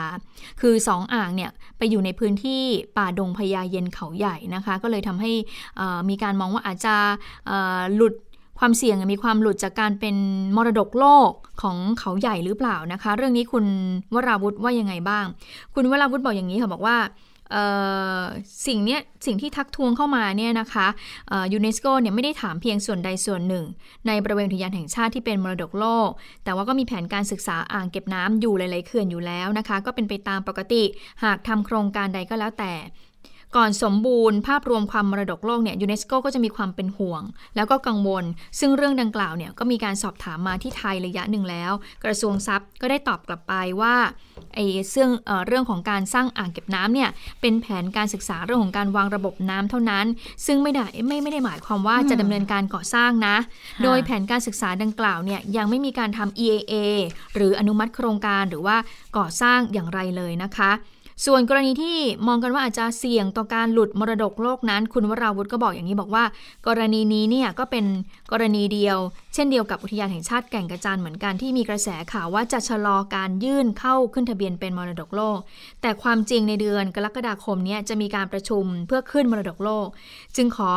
[0.61, 2.63] คือ2อ่างเนี่ยไปอยู่ในพื้นที่
[2.97, 5.33] ป่าดงพญาเย็นเขาใหญ่นะคะ ก็เลยทำให้
[6.09, 6.97] มีการมองว่าอาจจะ
[7.95, 8.15] หลุด
[8.59, 10.16] ความเสี่ยงมีความหลุดจากการเป็น
[10.57, 11.30] มรดกโลก
[11.62, 13.64] ของเขาใหญ่หรือเปล่านะคะ เรื่องนี้คุณ
[14.14, 15.24] วราวุธว่ายังไงบ้าง
[15.74, 16.96] คุณวราวุธบอกอย่างนี้ค่ะบอกว่า
[18.66, 20.86] สิ่งนี้สิ่งที่ทักทวงเข้ามาเนี่ยนะคะ
[21.53, 23.64] ยูเนสโกเนี่ยไม่ได้ถามเพียงส่วนใดส่วนหนึ่ง
[24.07, 26.09] ในบริเวณอุทยานแห่งชาติที่เป็นมรดกโลก
[26.44, 30.82] แต่ว่าก็มีแผนการศึกษาอ่างเก็บน้ำอยู่หลาย ๆ เขื่อนอยู่แล้วนะคะ ก็เป็นไปตามปกติ
[31.24, 32.72] หากทำโครงการใดก็แล้วแต่
[33.57, 37.22] ก่อนสมบูรณ์ภาพรวมความมรดกโลกเนี่ยยูเนสโกก็จะมีความเป็นห่วง
[37.57, 38.24] แล้วก็กังวล
[38.59, 41.72] ซึ่งเรื่องดังกล่าวเนี่ยก็มีการสอบถามมาที่ไทยระยะหนึ่งแล้ว
[42.05, 43.94] กระทรวงทรัพย์ก็ได้ตอบกลับไปว่า
[44.55, 50.07] ไอ้เรื่องเเรื่องของการสร้างอ่างเก็บน้ำเนี่ยเป็นแผนการศึกษาเรื่องของการวางระบบน้ำเท่านั้น
[50.46, 53.36] ซึ่งไม่ได้ไม่ไม่ได้หมายความว่าจะดำเนินการก่อสร้างนะ
[53.84, 56.74] โดยแผนการศึกษาดังกล่าวเนี่ยยังไม่มีการทำ EAA
[57.34, 58.76] หรืออนุมัติโครงการหรือว่า
[59.16, 60.72] ก่อสร้างอย่างไรเลยนะคะ
[61.27, 66.25] ส่วนกรณีที่มองกันว่าอาจจะเสี่ยงต่อการหลุดมรดกโลกนั้น คุณวราวุธก็บอกอย่างนี้บอกว่า
[66.66, 67.85] กรณีนี้เนี่ยก็เป็น
[68.33, 68.99] กรณีเดียว
[69.35, 75.39] เช่นเดียวกับอุทยานแห่งชาติแก่งกระจานเหมือนกันที่มีกระแสข่าวว่าจะชะลอการยื่นเข้าขึ้นทะเบียนเป็นมรดกโลก
[75.83, 79.87] แต่ความจริงในเดือนกรกฎาคมนี้จะมีการประชุมเพื่อขึ้นมรดกโลก
[80.37, 80.71] จึงขอ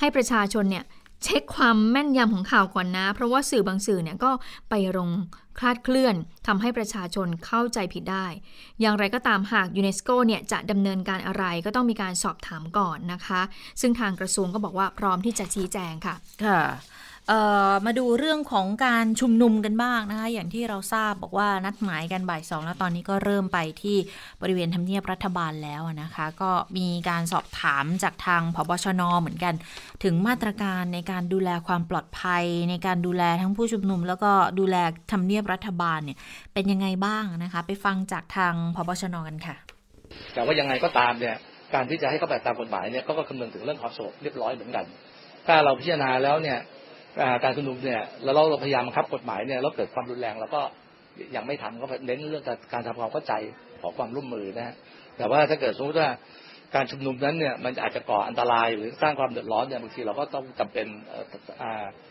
[0.00, 0.84] ให้ประชาชนเนี่ย
[1.24, 4.30] เช็คความแม่นยำของข่าวก่อนนะ เพราะว่าสื่อบางสื่อเนี่ยก็
[4.70, 5.10] ไปลง
[5.58, 6.14] คลาดเคลื่อน
[6.46, 8.26] ทำให้ประชาชนเข้าใจผิดได้
[8.80, 13.40] อย่างไรก็ตามหากยูเนสโกเนี่ยจะดำเนินการอะไรก็ต้องมีการสอบถามก่อนนะคะ
[13.80, 16.14] ซึ่งทางกระทรวงก็บอกว่าพร้อมที่จะชี้แจงค่ะ
[16.44, 16.62] ค่ะ
[17.86, 23.96] มาดูเรื่องของการชุมนุมกันบ้างนะคะอย่างที่เราทราบบอกว่านัดหมายกันบ่ายสองแล้วตอนนี้ก็เริ่มไปที่
[24.42, 29.54] บริเวณทำเนียบรัฐบาลแล้วนะคะ ก็มีการสอบถามจากทางพบชนเหมือนกัน
[30.04, 34.76] ถึงมาตรการในการดูแลความปลอดภัย ในการดูแลทั้งผู้ชุมนุม แล้วก็ดูแล
[35.12, 36.18] ทำเนียบรัฐบาลเนี่ย
[36.54, 39.56] เป็นยังไงบ้างนะคะ ไปฟังจากทางพบชนกันค่ะ
[40.34, 41.36] แต่ว่ายังไงก็ตามเนี่ย
[41.74, 44.84] การที่จะให้เขาแบบตามกฎหมายเนี่ยก็คำนึงถึงเรื่องความสงบเรียบร้อยเหมือนกัน
[45.46, 46.58] ถ้าเราพิจารณาแล้วเนี่ย
[47.44, 50.62] การชุมนุมเนี่ยแล้วเราพยายามบังคับกฎหมายเนี่ยแล้วเกิดความรุนแรงเราก็
[51.36, 53.32] ยังไม่ทำก็เน้นเรื่องการทำความเข้าใจ
[53.80, 54.74] ขอความร่วมมือนะ
[55.18, 56.08] แต่ว่าถ้าเกิดสมมติว่า
[56.74, 60.86] การชุมนุมนั้นเนี่ยมันอาจจะก่ออันตรายหรือสร้างความเดือดร้อนเนี่ยบางทีเราก็ต้องจำเป็น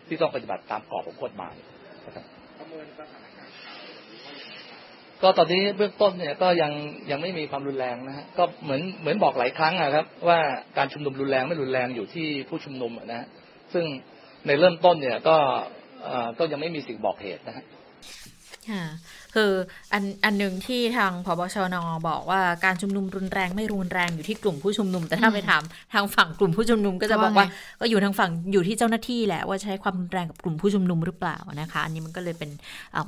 [0.08, 1.56] ที่ต้องปฏิบัติตามกรอบของกฎหมาย
[5.22, 6.72] ก็ตอนนี้เบื้องต้นเนี่ยก็ยัง
[7.12, 10.39] ยังไม่มีความรุนแรงนะฮะก็เหมือนเหมือนบอกหลายครั้งนะครับ ว่า
[10.78, 13.28] การชุมนุมรุนแรงไม่รุนแรงอยู่ที่ผู้ชุมนุมนะฮะ
[13.74, 13.86] ซึ่ง
[14.46, 15.38] ในเริ่มต้นเนี่ยก็
[16.39, 17.66] ก็ยังไม่มีสิ่งบอกเหตุนะฮะ
[19.34, 19.52] คือ
[19.94, 21.76] อันอันหนึ่งที่ทางพบชน
[22.08, 25.64] บอกว่าการชุมนุมรุนแรงไม่รุนแรงอยู่ที่กลุ่มผู้ชุมนุม แต่ถ้าไปถาม
[25.94, 27.48] ทางฝั่งกลุ่มผู้ชุมนุมก็จะบอกว่า
[27.82, 32.52] ก็อยู่ทางฝั่งอยู่ที่เจ้าหน้าที่แหละว่าใช้ความรุนแรงกับกลุ่มผู้ชุมนุมหรือเปล่านะคะ อันนี้มันก็เลยเป็น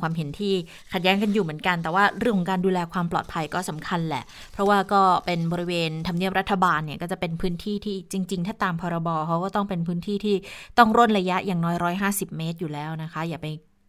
[0.02, 0.54] ความเห็นที่
[0.94, 4.24] ขัดแย้งกันอยู่เหมือนกัน แต่ว่าเรื่องของการดูแลความปลอดภัยก็สำคัญแหละ
[4.54, 10.36] เพราะว่าก็เป็นบริเวณทำเนียบรัฐบาลเนี่ยก็จะเป็นพื้นที่ที่จริง ๆ ถ้าตามพรบเขาก็ต้องเป็นพื้นที่ที่
[10.78, 11.76] ต้องร่นระยะอย่างน้อย
[12.08, 13.48] 150 เมตรอยู่แล้วนะคะ อย่าไป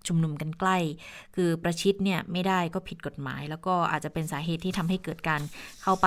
[0.08, 0.76] ชุมนุมกันใกล้
[1.36, 5.40] คือประชิดเนี่ยไม่ได้ก็ผิดกฎหมาย แล้วก็อาจจะเป็นสาเหตุที่ทำให้เกิดการ
[5.82, 6.06] เข้าไป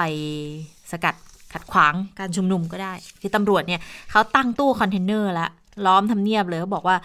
[0.92, 1.16] สกัด
[1.54, 3.82] ขัดขวางการชุมนุมก็ได้ คือตำรวจเนี่ย
[4.12, 5.50] เขาตั้งตู้คอนเทนเนอร์แล้ว
[5.86, 6.98] ล้อมทำเนียบเลยเขาบอกว่า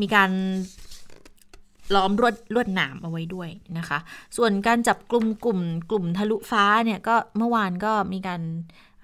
[0.00, 0.30] มีการ
[1.94, 3.48] ล้อมรวดลวดหนามเอาไว้ด้วย
[3.78, 3.98] นะคะ
[4.36, 5.60] ส่วนการจับกลุ่มกลุ่ม
[5.90, 8.40] กลุ่มทะลุฟ้าเนี่ยก็เมื่อวานก็มีการ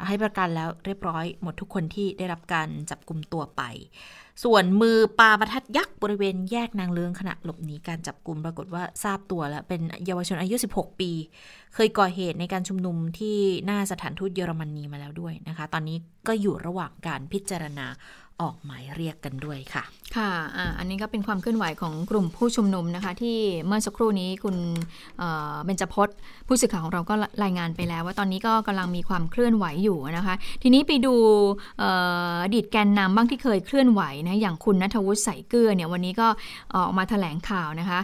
[0.07, 3.63] ให้ประกันแล้วเรียบร้อยหมดทุกคนที่ได้รับการจับกลุ่มตัวไป
[4.45, 11.11] ส่วนมือปาประทัดยักษ์บริเวณแยกนางเลืองขณะหลบหนีการจับกลุ่มปรากฏว่าทราบตัวแล้ว เป็นเยาวชนอายุ 16 ปี
[11.75, 15.97] เคยก่อเหตุในการชุมนุมที่หน้าสถานทูตเยอรมนีมาแล้วด้วยนะคะ ตอนนี้
[16.29, 17.87] ก็อยู่ระหว่างการพิจารณา
[18.43, 19.85] ออกหมายเรียกกันด้วยค่ะ
[20.17, 24.57] ค่ะอ่าอันนี้ก็เป็นความเคลื่อนไหวของกลุ่มผู้ชุมนุมนะคะ ที่เมื่อสักครู่นี้คุณ
[25.19, 26.17] เบญจพจน์
[26.47, 27.15] ผู้สื่อข่าวของเราก็
[27.45, 31.15] รายงานไปแล้ว ว่าตอนนี้ก็กำลังมีความเคลื่อนไหวอยู่นะคะ ทีนี้ไปดู
[32.43, 36.29] อดีตแกนนำบ้างที่เคยเคลื่อนไหวนะอย่างคุณนัทวุฒิใส่เกลือเนี่ยวันนี้ก็
[36.75, 38.01] ออกมาแถลงข่าวนะคะ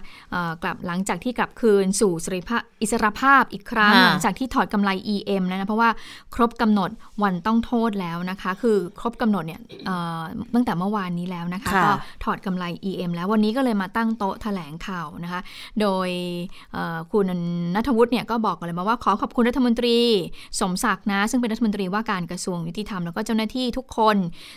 [0.63, 5.91] กลับหลังจากที่กลับคืนสู่สริภาอิสรภาพอีกครั้งหลังจากที่ถอดกำไร EM แล้วนะเพราะว่า
[6.35, 6.91] ครบกำหนด
[7.23, 9.61] วันต้องโทษแล้วนะคะ คือครบกำหนดเนี่ย
[10.55, 11.91] ตั้งแต่เมื่อวานนี้แล้วนะคะ ก็
[12.25, 15.41] ถอดกำไร EM แล้ววันนี้ก็เลยมาตั้งโต๊ะแถลงข่าวนะคะ
[15.81, 16.09] โดย
[17.13, 17.27] คุณ
[17.75, 19.99] นัทวุฒิเนี่ยก็บอกเลยมาว่าขอขอบคุณรัฐมนตรี
[20.61, 24.17] สมศักดิ์นะ ซึ่งเป็นรัฐมนตรีว่าการกระทรวงยุติธรรมแล้วก็เจ้าหน้าที่ทุกคน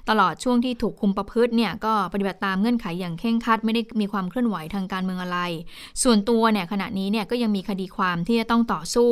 [0.09, 5.39] ตลอดช่วงที่ถูกคุมประพฤติเนี่ยก็ปฏิบัติตามเงื่อนไขอย่างเคร่งครัดไม่ได้มีความเคลื่อนไหวทางการเมืองอะไร
[6.03, 9.11] ส่วนตัวเนี่ยขณะนี้เนี่ยก็ยังมีคดีความที่จะต้องต่อสู้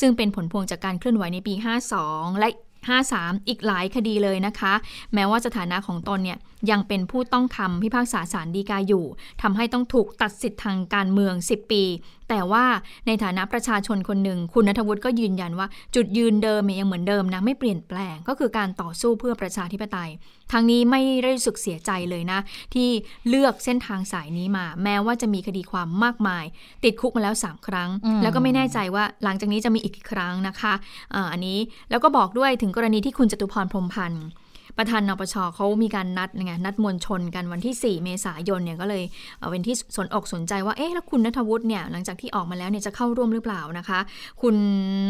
[0.00, 1.54] ซึ่งเป็นผลพวงจากการเคลื่อนไหวในปี
[1.96, 2.48] 52 และ
[2.94, 4.74] 53 อีกหลายคดีเลยนะคะ
[5.14, 6.38] แม้ว่าสถานะของตนเนี่ย
[6.70, 9.04] ยังเป็นผู้ต้องคำพิพากษาสารดีกาอยู่
[9.42, 11.82] ทำให้ต้องถูกตัดสิทธิ์ทางการเมือง 10 ปี
[12.28, 12.64] แต่ว่า
[13.06, 20.10] ในฐานะประชาชนคนหนึ่ง คุณนัทวุฒิก็ยืนยันว่า จุดยืนเดิมยังเหมือนเดิมนะไม่เปลี่ยนแปลงก็คือการต่อสู้เพื่อประชาธิปไตย
[20.52, 22.38] ทางนี้ไม่ได้รู้สึกเสียใจเลยนะ
[22.74, 22.88] ที่
[23.28, 26.44] เลือกเส้นทางสายนี้มา แม้ว่าจะมีคดีความมากมาย
[26.84, 27.90] ติดคุกมาแล้ว 3 ครั้ง
[28.22, 30.72] แล้วก็ไม่แน่ใจว่าหลังจากนี้จะมีอีกครั้งนะคะ
[31.32, 31.58] อันนี้
[31.90, 34.26] แล้วก็บอกด้วยถึงกรณีที่คุณจตุพรพรมพันธ์
[34.78, 39.02] ประธานนปชเขามีการนัดไงนัดมวลชนกันวันที่ 4 เมษายนเนี่ยก็เลย
[39.50, 43.98] เป็นที่สนอกสนใจว่าเอ๊ะแล้วคุณนัทวุฒิเนี่ยหลังจากที่ออกมาแล้วเนี่ยจะเข้าร่วมหรือเปล่านะคะ
[44.42, 44.56] คุณ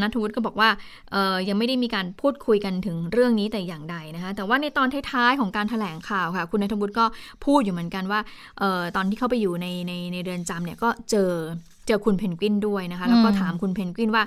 [0.02, 0.68] นัทวุฒิก็บอกว่า
[1.48, 7.04] ยังไม่ได้มีการพูดคุยกันถึงเรื่องนี้แต่อย่างใดนะคะแต่ว่าในตอนท้ายๆของการถแถลงข่าวค่ะ คุณนัทวุฒิก็
[7.44, 8.20] พูดอยู่เหมือนกันว่า
[8.96, 11.30] ตอนที่เข้าไปอยู่ในในในเรือนจำเนี่ยก็เจอ
[11.86, 14.24] เจอคุณเพนกวินด้วยนะคะ แล้วก็ถามคุณเพนกวินว่า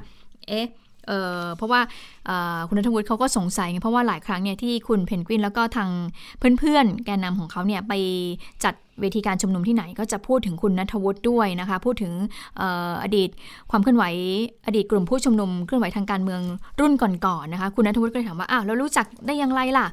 [0.48, 0.66] เอ๊ะ
[1.10, 1.82] เเพราะว่า
[2.68, 5.90] คุณนัทวุฒิเขาก็สงสัยเพราะว่าหลายครั้งเนี่ยที่คุณเพนกวินแล้วก็ทาง
[6.60, 7.94] เพื่อนๆ แกนนำของเขาเนี่ยไป
[8.64, 12.14] จัดเวทีการชุมนุมที่ไหนก็จะพูดถึงคุณนัทวุฒิด้วยนะคะ พูดถึง
[13.04, 13.30] อดีต
[13.72, 14.06] ความเคลื่อนไหว
[14.68, 16.42] อดีตกลุ่มผู้ชุมนุมเคลื่อนไหวทางการเมือง
[16.80, 19.86] รุ่นก่อนๆนะคะ คุณนัทวุฒิก็เลยถามว่าอ้าวแล้วรู้จักได้ยังไงล่ะ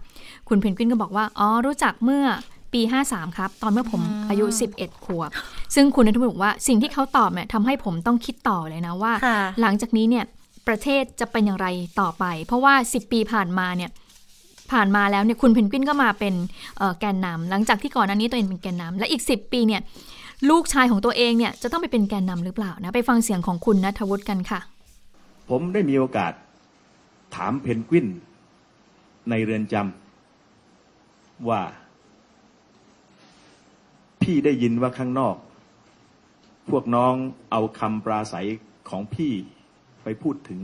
[0.48, 2.24] คุณเพนกวินก็บอกว่าอ๋อรู้จักเมื่อ
[2.72, 4.44] ปี 53 ครับ ตอนเมื่อผมอายุ
[4.76, 5.30] 11 ขวบ
[5.74, 9.12] ซึ่งคุณนัทวุฒิบอกว่าสิ่งที่เขาตอบเนี่ยทำให้ผมต้องคิดต่อเลยนะว่า
[9.60, 10.24] หลังจากนี้เนี่ย
[10.68, 11.68] ประเทศจะเป็นอย่างไร
[12.00, 13.90] ต่อไป เพราะว่า 10 ปีผ่านมาเนี่ย
[14.72, 16.34] ผ่านมาแล้วเนี่ยคุณเพนกวินก็มาเป็น
[17.00, 19.80] แกนนำหลังจากที่ก่อนหน้านี้ตัวเองเป็นแกนนำและอีก 10 ปีเนี่ย
[20.50, 24.60] ลูกชายของตัวเองเนี่ยจะต้องไปเป็นแกนนำหรือเปล่านะไปฟังเสียงของคุณนัทวุฒิกันค่ะ
[25.48, 26.32] ผมได้มีโอกาส
[27.34, 28.06] ถามเพนกวิน
[29.30, 31.60] ในเรือนจำว่า
[34.22, 35.36] พี่ได้ยินว่าข้างนอก
[36.70, 37.14] พวกน้อง
[37.50, 38.48] เอาคำปราศัย
[38.88, 39.32] ของพี่
[40.09, 40.61] ไปพูดถึง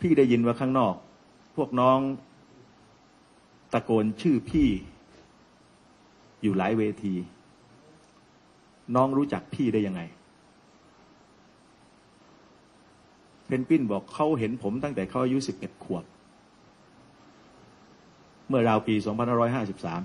[0.00, 0.94] พี่ได้ยินว่าข้างนอก
[1.56, 1.98] พวกน้อง
[3.72, 4.68] ตะโกนชื่อพี่
[6.42, 7.14] อยู่หลายเวที
[8.94, 10.02] น้องรู้จักพี่ได้ยังไง
[13.46, 16.04] เพนกวินบอกเขาเห็นผมตั้งแต่เขาอายุสิบเอ็ดขวบ
[18.48, 20.02] เมื่อราวปีสองพันร้อยห้าสิบสาม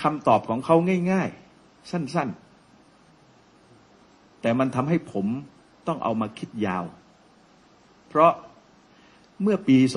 [0.00, 0.76] คำตอบของเขา
[1.12, 1.28] ง่าย
[1.60, 2.49] ๆ สั้น ๆ
[4.40, 5.26] แต่มันทำให้ผม
[5.86, 6.84] ต้องเอามาคิดยาว
[8.08, 8.32] เพราะ
[9.42, 9.88] เมื่อปี 2553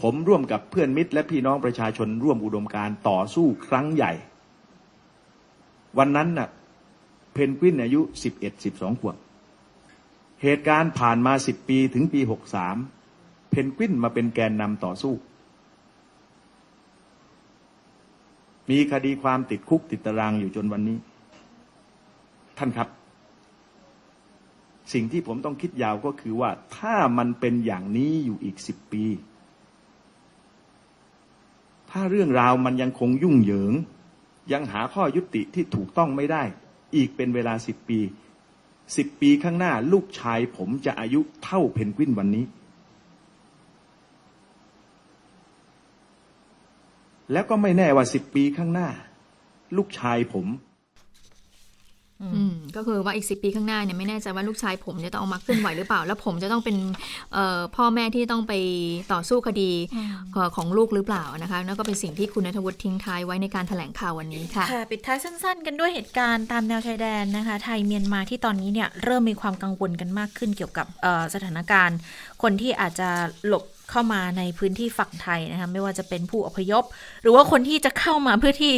[0.00, 4.12] ผมร่วมกับเพื่อนมิตร และพี่น้องประชาชนร่วมอุดมการต่อสู้ครั้งใหญ่
[5.98, 6.48] วันนั้นน่ะ
[7.32, 8.00] เพนกวินอายุ
[8.50, 9.16] 11-12 ขวบ
[10.42, 12.20] เหตุการณ์ผ่านมา 10 ปีถึงปี
[12.86, 15.14] 63 เพนกวินมาเป็นแกนนำต่อสู้
[18.70, 20.98] มีคดีความติดคุกติดตารางอยู่จนวันนี้
[22.58, 22.88] ท่านครับ
[24.92, 29.04] สิ่งที่ผมต้องคิดยาวก็คือว่า ถ้ามันเป็นอย่างนี้อยู่อีกสิบปี
[31.90, 33.74] ถ้าเรื่องราวมันยังคงยุ่งเหยิง
[34.52, 36.42] ยังหาข้อยุติที่ถูกต้องไม่ได้
[36.96, 38.00] อีกเป็นเวลาสิบปี
[38.96, 42.44] สิบปีข้างหน้า ลูกชายผมจะอายุเท่าเพนกวินวันนี้
[47.32, 48.88] แล้วก็ไม่แน่ว่าสิบปีข้างหน้า
[49.76, 50.46] ลูกชายผม
[52.76, 56.76] ก็คือว่าอีกสิปีข้างหน้าเนี่ยไม่แน่ใจว่าลูกชายผมจะต้องออกมาเคลื่อนไหวหรือเปล่า แล้วผมจะต้องเป็น
[57.32, 58.52] เอ่อพ่อแม่ที่ต้องไป
[59.12, 59.70] ต่อสู้คดี
[60.56, 70.86] ของลูกหรือเปล่านะคะนั่นก็เป็นสิ่งที่คุณนัทวุฒิทิ้งท้ายไว้ในการแถลงข่าววันนี้ค่ะค่ะปิดท้ายสั้น ๆ กันด้วยเหตุการณ์ตามแนวชายแดนนะคะ ไทยเมียนมาที่ตอนนี้เนี่ยเริ่มมีความกังวลกันมากขึ้นเกี่ยวกับ
[71.34, 71.98] สถานการณ์
[72.42, 73.08] คนที่อาจจะ
[73.48, 76.84] หลบเข้ามาในพื้นที่ฝั่งไทยนะคะไม่ว่าจะเป็นผู้อพยพ
[77.22, 78.72] หรือว่าคนที่จะเข้ามาเพื่อที่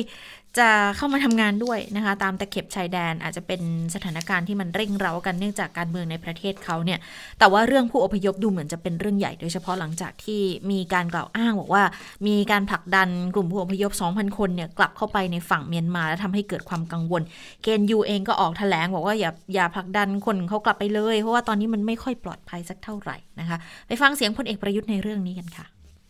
[0.59, 3.61] จะเข้ามาทำงานด้วยนะคะ ตามตะเข็บชายแดนอาจจะเป็น
[3.95, 6.99] สถานการณ์ที่มันเร่งเร้ากันเนื่องจากการเมืองในประเทศเขาเนี่ย
[7.39, 10.41] แต่ว่าเรื่องผู้อพยพดูเหมือนจะเป็นเรื่องใหญ่โดยเฉพาะหลังจากที่
[10.71, 11.83] มีการกล่าวอ้างบอกว่า
[12.27, 17.23] มีการผลักดันกลุ่มผู้อพยพ 2,000 คนเนี่ยกลับเข้าไปในฝั่งเมียนมา และทำให้เกิดความกังวล
[17.63, 25.67] เกณฑ์ยูเองก็ออกแถลงบอกว่าอย่าอย่าผลักดันคนเขากลับไปเลย เพราะว่าตอนนี้มันไม่ค่อยปลอดภัยสักเท่าไหร่นะคะไปฟังเสียงพลเอกประยุทธ์ในเรื่องนี้กันค่ะ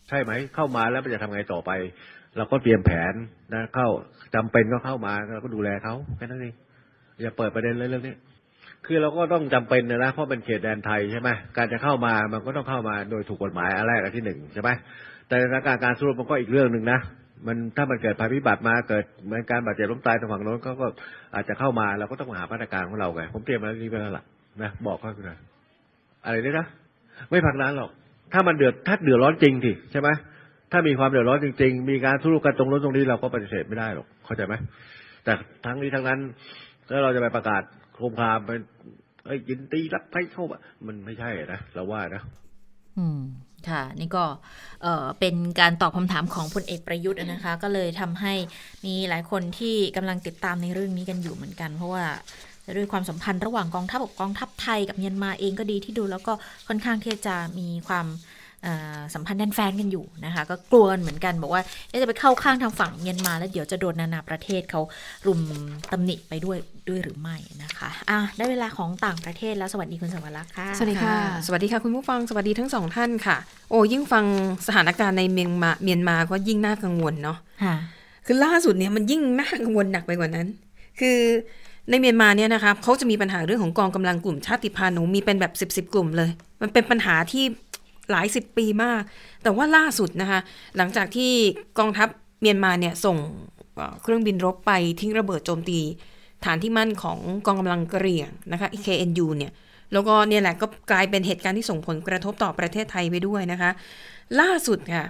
[0.09, 1.71] ใช่ไหมเข้ามาแล้วมันจะทำไงต่อไป
[2.37, 3.13] เราก็เตรียมแผน
[3.53, 3.87] นะเข้า
[4.35, 6.55] จำเป็นก็เข้ามาเราก็ดูแลเขาแค่นั้นเอง
[7.21, 8.15] อย่าเปิดประเด็นเลยเรื่องนี้
[8.85, 14.69] คือเราก็ต้องจำเป็นนะเพราะเป็นเขตแดนไทยใช่ไหมการจะเข้ามามันก็ต้องเข้ามาโดยถูกกฎหมายอันแรกอันที่หนึ่งใช่ไหม
[15.27, 16.99] แต่สถานการณ์การสู้รบมันก็อีกเรื่องหนึ่งนะ
[17.47, 20.87] มันถ้ามันเกิดภัยพิบัติมาเกิดเหมือนการบาดเจ็บล้มตายตรงฝั่งโน้นก็ก็
[21.35, 24.23] อาจจะเข้ามาเราก็ต้องหามาตรการของเราไงผมเตรียมมาเรื่องนี้ไปแล้วล่ะ
[24.61, 25.37] นะบอกเขาเลย
[26.25, 26.65] อะไรนี่นะ
[27.29, 27.91] ไม่พักนั้นหรอก
[28.33, 30.09] ถ้ามันเดือดถ้าเดือดร้อนจริงทีใช่ไหม
[30.71, 34.55] ถ้ามีความเดือดร้อนจริง ๆ มีการทุรกันตรงโน้นตรงนี้เราก็ปฏิเสธไม่ได้หรอก เข้าใจไหม
[35.23, 35.33] แต่
[35.65, 36.19] ทั้งนี้ทั้งนั้น
[36.87, 37.63] แล้วเราจะไปประกาศ
[37.95, 38.61] โคมคามเป็น
[39.25, 40.45] เอ้ยยินตีรับไปเข้า
[40.87, 42.21] มันไม่ใช่นะเราว่านะ
[42.97, 43.19] อืม
[43.69, 44.25] ค่ะ นี่ก็
[44.83, 48.33] เออเป็นการตอบคำถามของพลเอกประยุทธ์นะคะ ก็เลยทำให้
[48.85, 52.05] มีหลายคนที่กำลังติดตามในเรื่องนี้กันอยู่เหมือนกัน เพราะว่า
[52.77, 56.33] ด้วยความสัมพันธ์ระหว่างกองทัพกับกองทัพไทยกับเมียนมาเองก็ดีที่ดู แล้วก็
[56.67, 58.05] ค่อนข้างที่จะมีความ
[59.13, 61.63] สัมพันธ์แน่นแฟนกันอยู่นะคะ ก็กลัวเหมือนกันบอกว่า
[62.01, 64.81] จะไปเข้าข้างทางฝั่งเมียนมา แล้วเดี๋ยวจะโดนนานาประเทศเขา
[65.27, 65.41] รุม
[65.91, 66.57] ตำหนิไปด้วย
[66.89, 73.37] ด้วยหรือไม่นะคะอะได้เวลาของต่างประเทศแล้วสวัสดีคุณสวรักษ์ค่ะสวัสดีค่ะ สวัสดีค่ะคุณผู้ฟังสวัสดีทั้งสองท่านค่ะ
[73.69, 74.25] โอ้ยิ่งฟัง
[74.67, 77.37] สถานการณ์ในเมียนมาเมียนมาก็ยิ่งน่ากังวลเนาะ
[78.25, 80.47] คือล่าสุดเนี่ยมันยิ่งน่ากังวลหนักไปกว่านั้น
[80.99, 81.17] คือ
[81.89, 86.29] ในเมียนมาเนี่ยนะคะเขาจะมีปัญหาเรื่องของกองกำลังกลุ่มชาติพันธุ์มีเป็นแบบสิบสิบกลุ่มเลย
[86.61, 87.45] มันเป็นปัญหาที่
[88.11, 89.01] หลายสิบปีมาก
[89.43, 90.39] แต่ว่าล่าสุดนะคะ
[90.77, 91.31] หลังจากที่
[91.79, 92.09] กองทัพ
[92.41, 93.17] เมียนมาเนี่ยส่ง
[94.01, 95.79] เครื่องบินรบไปทิ้งระเบิดโจมตี
[96.45, 99.51] ฐานที่มั่นของกองกำลังกระเหรี่ยงนะคะ KNU เนี่ย
[99.93, 103.69] แล้วก็เนี่ยแหละก็กลายเป็นเหตุการณ์ที่ส่งผลกระทบต่อประเทศไทยไปด้วยนะคะ
[104.39, 105.05] ล่าสุดค่ะ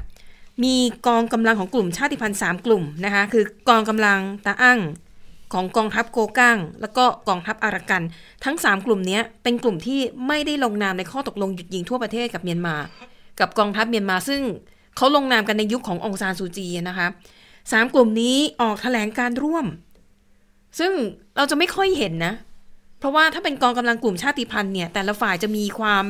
[0.63, 0.75] มี
[1.07, 4.79] กองกำลังของกลุ่มชาติพันธุ์สามกลุ่มนะคะ คือกองกำลังตาอั้ง
[5.53, 8.03] ของกองทัพโกก้าง แล้วก็กองทัพอารักัน
[8.45, 12.75] ทั้ง 3 กลุ่มนี้เป็นกลุ่มที่ไม่ได้ลงนามในข้อตกลงหยุดยิงทั่วประเทศกับเมียนมา
[13.39, 14.41] กับกองทัพเมียนมาซึ่ง
[14.95, 17.07] เขาลงนามกันในยุคขององซานซูจีนะคะ
[17.71, 19.65] สามกลุ่มนี้ออกแถลงการร่วม
[20.79, 20.91] ซึ่ง
[21.37, 22.33] เราจะไม่ค่อยเห็นนะ
[22.99, 26.03] เพราะว่าถ้าเป็นกองกำลังกลุ่มชาติพันธุ์เนี่ยแต่ละฝ่ายจะมีความ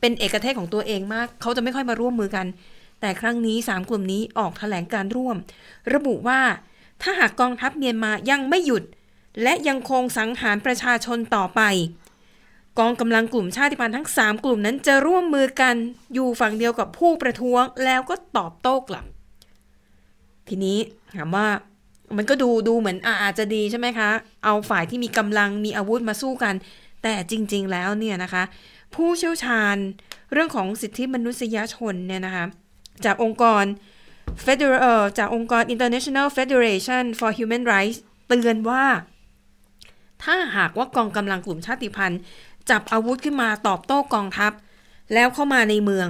[0.00, 2.46] เป็นเอกเทศของตัวเองมาก เขาจะไม่ค่อยมาร่วมมือกัน
[3.00, 5.36] แต่ครั้งนี้สามกลุ่มนี้ออกแถลงการร่วม
[5.94, 6.40] ระบุว่า
[7.02, 8.84] ถ้าหากกองทัพเมียนมายังไม่หยุด
[9.42, 11.62] และยังคงสังหารประชาชนต่อไป
[12.78, 15.74] กองกำลังกลุ่มชาติพันธุ์ทั้ง 3 กลุ่มนั้นจะร่วมมือกัน
[16.14, 19.04] อยู่ฝั่งเดียวกับผู้ประท้วงแล้วก็ตอบโต้กลับ
[20.48, 20.78] ทีนี้
[21.16, 21.46] ถามว่า
[22.16, 24.10] มันก็ดูดูเหมือนอาจจะดีใช่ไหมคะ
[24.44, 26.54] เอาฝ่ายที่มีกำลังมีอาวุธมาสู้กัน
[27.02, 28.42] แต่จริง ๆ แล้วเนี่ยนะคะ
[28.94, 29.76] ผู้เชี่ยวชาญ
[30.32, 32.44] เรื่องของสิทธิมนุษยชนเนี่ยนะคะ
[33.04, 33.64] จากองค์กร
[34.46, 38.84] Federal จากองค์กร International Federation for Human Rights เตือนว่า
[40.22, 42.20] ถ้าหากว่ากองกำลังกลุ่มชาติพันธุ์
[42.70, 44.52] จับอาวุธขึ้นมาตอบโต้กองทัพ
[45.14, 46.08] แล้วเข้ามาในเมือง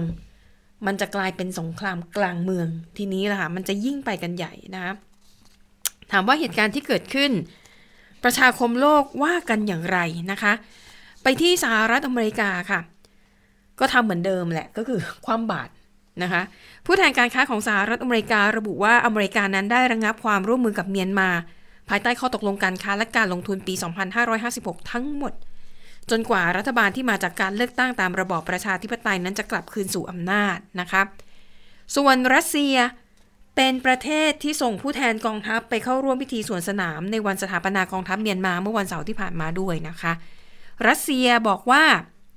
[0.87, 4.83] มันจะกลายเป็นสงครามกลางเมือง ทีนี้ล่ะค่ะมันจะยิ่งไปกันใหญ่นะ
[6.13, 7.33] ถามว่าเหตุการณ์ที่เกิดขึ้น
[8.25, 9.99] ประชาคมโลกว่ากันอย่างไร
[10.33, 10.53] นะคะ
[11.23, 12.81] ไปที่สหรัฐอเมริกาค่ะ
[13.81, 15.69] ก็ทำเหมือนเดิมแหละก็คือความบาด
[16.23, 16.43] นะคะ
[16.87, 21.29] ผู้แทนการค้าของสหรัฐอเมริการะบุว่าอเมริกานั้นได้ระงงับความร่วมมือกับเมียนมา
[21.89, 23.75] ภายใต้ข้อตกลงการค้าและการลงทุนปี
[24.33, 25.33] 2556 ทั้งหมด
[26.11, 31.03] จนกว่ารัฐบาลที่มาจากการเลือกตั้งตามระบอบประชาธิปไตยนั้นจะกลับคืนสู่อำนาจนะคะ
[31.97, 32.75] ส่วนรัสเซีย
[33.57, 40.13] เป็นประเทศที่ส่งผู้แทนกองทัพไปเข้าร่วมพิธีสวนสนามในวันสถาปนากองทัพเมียนมาเมื่อวันเสาร์ที่ผ่านมาด้วยนะคะ
[40.89, 41.83] รัสเซียบอกว่า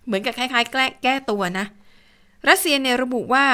[0.06, 1.66] เหมือนกับคล้ายๆ แก้แก้ตัวนะ
[2.50, 3.46] รัสเซียเนี่ยระบุว่า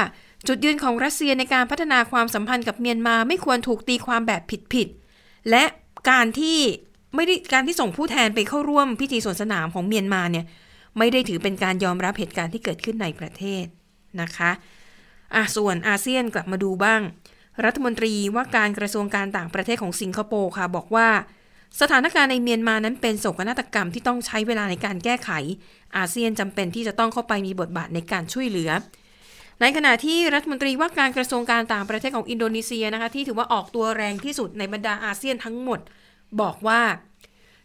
[0.48, 4.42] จุดยืนของรัสเซียในการพัฒนาความสัมพันธ์กับเมียนมาไม่ควรถูกตีความแบบ
[4.74, 5.64] ผิดๆและ
[6.10, 6.60] การที่
[7.16, 10.46] ไม่ได้การที่ส่งผู้แทนไปเข้าร่วมพิธีสวนสนามของเมียนมาเนี่ย
[10.98, 13.66] ไม่ได้ถือเป็นการยอมรับเหตุการณ์ที่เกิดขึ้นในประเทศ
[14.22, 14.52] นะคะ
[15.36, 17.02] อะส่วนอาเซียนกลับมาดูบ้าง
[17.66, 21.08] รัฐมนตรีว่าการกระทรวงการต่างประเทศของสิงคโปร์ค่ะบอกว่า
[21.82, 25.30] สถานการณ์ในเมียนมานั้นเป็นโศกนาฏกรรมที่ต้องใช้เวลาในการแก้ไข
[25.98, 28.72] อาเซียนจำเป็นที่จะต้องเข้าไปมีบทบาทในการช่วยเหลือ
[29.62, 35.80] ในขณะที่รัฐมนตรีว่าการกระทรวงการต่างประเทศของอินโดนีเซียนะคะที่ถือว่าออกตัวแรงที่สุดในบรรดาอาเซียนทั้งหมด
[36.42, 36.82] บอกว่า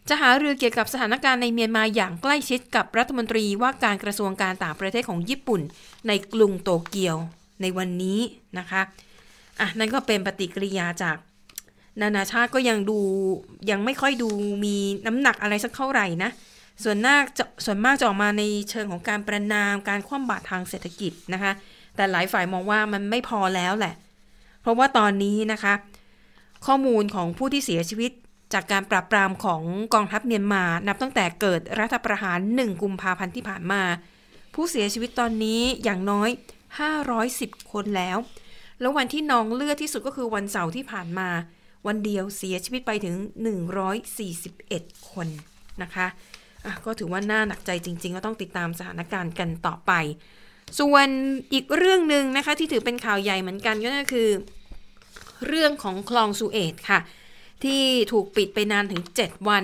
[0.09, 5.61] จะหารือเกี่ยวกับสถานการณ์ในเมียนมาอย่างใกล้ชิดกับรัฐมนตรีว่าการกระทรวงการต่างประเทศของญี่ปุ่น
[6.07, 7.15] ในกรุงโตเกียว
[7.61, 8.19] ในวันนี้
[8.59, 8.81] นะคะ
[9.59, 11.17] อะนั่นก็เป็นปฏิกิริยาจาก
[12.01, 12.99] นานาชาติก็ยังดู
[13.69, 14.29] ยังไม่ค่อยดู
[14.65, 14.75] มี
[15.05, 16.31] น้ำหนักอะไรสักเท่าไหร่นะ
[16.83, 21.51] ส่วนมากจะส่วนมากจะออกมาในเชิงของการประนามการคว่ำบาตรทางเศรษฐกิจนะคะ
[21.95, 23.93] แต่หลายฝ่ายมองว่ามันไม่พอแล้วแหละ
[24.61, 25.73] เพราะว่าตอนนี้นะคะ
[26.65, 28.11] ข้อมูลของผู้ที่เสียชีวิต
[28.53, 29.61] จากการปราบปรามของ
[29.93, 33.81] กองทัพเมียนมา นับตั้งแต่เกิดรัฐประหาร 1 กุมภาพันธ์ที่ผ่านมา
[34.53, 36.29] ผู้เสียชีวิตตอนนี้อย่างน้อย
[36.99, 38.17] 510 คนแล้ว
[38.79, 41.29] แล้ววันที่นองเลือดที่สุดก็คือวันเสาร์ที่ผ่านมา
[41.87, 43.15] วันเดียวเสียชีวิตไปถึง
[44.13, 45.27] 141 คน
[45.81, 49.91] นะคะะก็ถือว่าน่าหนักใจจริง ๆ ก็ต้องติดตามสถานการณ์กันต่อไป
[50.79, 51.07] ส่วน
[51.53, 54.29] อีกเรื่องหนึ่งนะคะที่ถือเป็นข่าวใหญ่เหมือนกันก็คือ
[55.47, 56.99] เรื่องของคลองสุเอตค่ะ
[57.63, 57.81] ที่
[58.11, 59.63] ถูกปิดไปนานถึง 7 วัน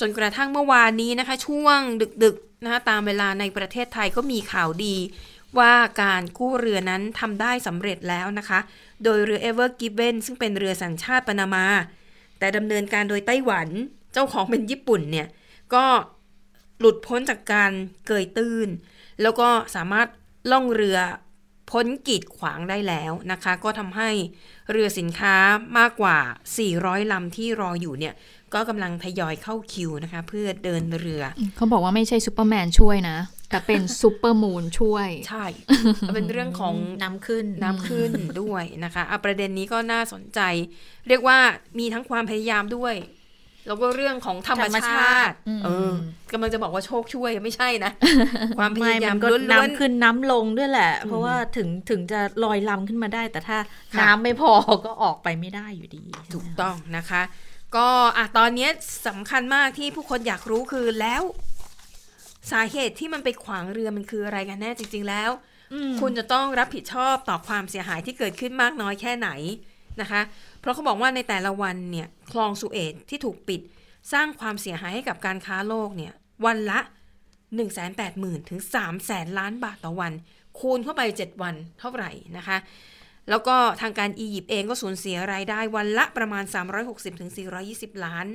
[0.00, 1.78] จนกระทั่งเมื่อวานนี้นะคะ ช่วง
[2.24, 4.96] ดึกๆนะคะตามเวลาในประเทศไทยก็มีข่าวดี
[5.58, 8.60] ว่าการกู้เรือนั้นทำได้สำเร็จแล้วนะคะ
[9.04, 11.66] โดยเรือ Ever Given ซึ่งเป็นเรือสัญชาติปานามา
[12.38, 13.68] แต่ดำเนินการโดยไต้หวัน
[14.12, 15.28] เจ้าของเป็นญี่ปุ่นเนี่ย
[15.74, 15.84] ก็
[16.80, 17.72] หลุดพ้นจากการ
[18.06, 18.68] เกยตื้น
[19.22, 20.08] แล้วก็สามารถ
[20.50, 20.98] ล่องเรือ
[21.70, 24.10] พ้นกีดขวางได้แล้วนะคะ ก็ทำให้
[24.70, 25.34] เรือสินค้า
[25.78, 26.18] มากกว่า
[26.64, 28.14] 400 ลำที่รออยู่เนี่ย
[28.54, 31.22] ก็กำลังทยอยเข้าคิวนะคะ เพื่อเดินเรือ
[31.56, 33.16] เขาบอกว่าไม่ใช่ซูเปอร์แมนช่วยนะ
[33.50, 35.44] แต่เป็นซูเปอร์มูนช่วย ใช่
[36.14, 40.40] เป็นเรื่องของน้ำขึ้นน้ำขึ้นด้วยนะคะอะประเด็นนี้ก็น่าสนใจ
[41.08, 41.38] เรียกว่า
[41.78, 42.94] มีทั้งความพยายามด้วย
[43.66, 45.92] แล้วก็เรื่องของธรรมธรรมชาชาติติอืมเออ
[46.32, 47.92] กำลังจะบอกว่าโชคช่วยไม่ใช่นะ
[48.58, 53.58] ความพยายามไนก็ล้วนๆน้ำขึ้นน้ำลงด้วยแหละอืมเพราะว่าถึงถึงจะลอยลำขึ้นมาได้ แต่ถ้า
[53.94, 54.52] ค่ะน้ำไม่พอ
[54.86, 56.02] ก็ออกไปไม่ได้อยู่ดี
[56.34, 57.22] ถูกต้องนะคะ
[57.76, 58.68] ก็อะตอนนี้
[59.06, 61.22] สำคัญมากที่ผู้คนอยากรู้คือแล้ว
[62.50, 65.30] สาเหตุที่มันไปขวางเรือมันคืออะไรกันแน่จริง ๆ แล้ว
[65.72, 69.30] อืมคุณจะต้องรับผิดชอบต่อความเสียหายที่เกิดขึ้นมากน้อยแค่ไหน
[70.00, 70.20] นะคะ
[70.60, 73.60] เพราะเขาบอกว่าในแต่ละวันเนี่ยคลองสุเอตที่ถูกปิด
[74.12, 76.12] สร้างความเสียหายให้กับการค้าโลกเนี่ย
[76.46, 76.80] วันละ
[77.26, 80.12] 1 8 0 0 0 0ถึง3 0 0แสนล้านบาทต่อวัน
[80.58, 82.56] คูณเข้าไป 7 วันเท่าไหร่นะคะ
[83.30, 86.44] แล้วก็ทางการอียิปต์เองก็สูญเสียรายได้วันละประมาณ
[86.82, 87.30] 360ถึง
[87.66, 88.26] 420 ล้าน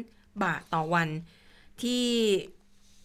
[0.43, 1.07] บาทต่อวัน
[1.81, 2.05] ที่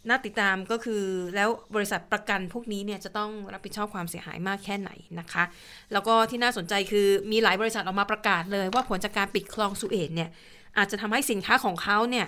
[0.09, 1.03] น่าติดตามก็คือ
[1.37, 4.91] แล้วบริษัทประกันพวกนี้เนี่ยจะต้องรับผิดชอบความเสียหายมากแค่ไหน
[5.21, 5.45] นะคะ
[5.93, 10.31] แล้วก็ที่น่าสนใจคือมีหลายบริษัทออกมาประกาศเลย ว่าผลจากการปิดคลองสุเอตเนี่ย
[10.79, 12.27] อาจจะทำให้สินค้าของเขาเนี่ย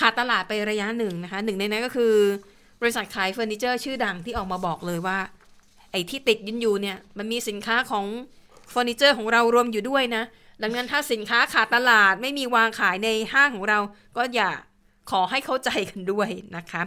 [0.00, 2.14] ขาดตลาดไประยะหนึ่งนะคะหนึ่งในนั้นก็คือ
[2.80, 5.18] บริษัทขายเฟอร์นิเจอร์ชื่อดังที่ออกมาบอกเลยว่า
[5.90, 8.04] ไอ้ที่ติดยินอยู่เนี่ยมันมีสินค้าของ
[8.70, 10.24] เฟอร์นิเจอร์ของเรารวมอยู่ด้วยนะ
[10.62, 13.78] ดังนั้นถ้าสินค้าขาดตลาดไม่มีวางขายในห้างของเรา
[14.16, 14.50] ก็อย่า
[15.10, 16.82] ขอให้เข้าใจกันด้วยนะคะ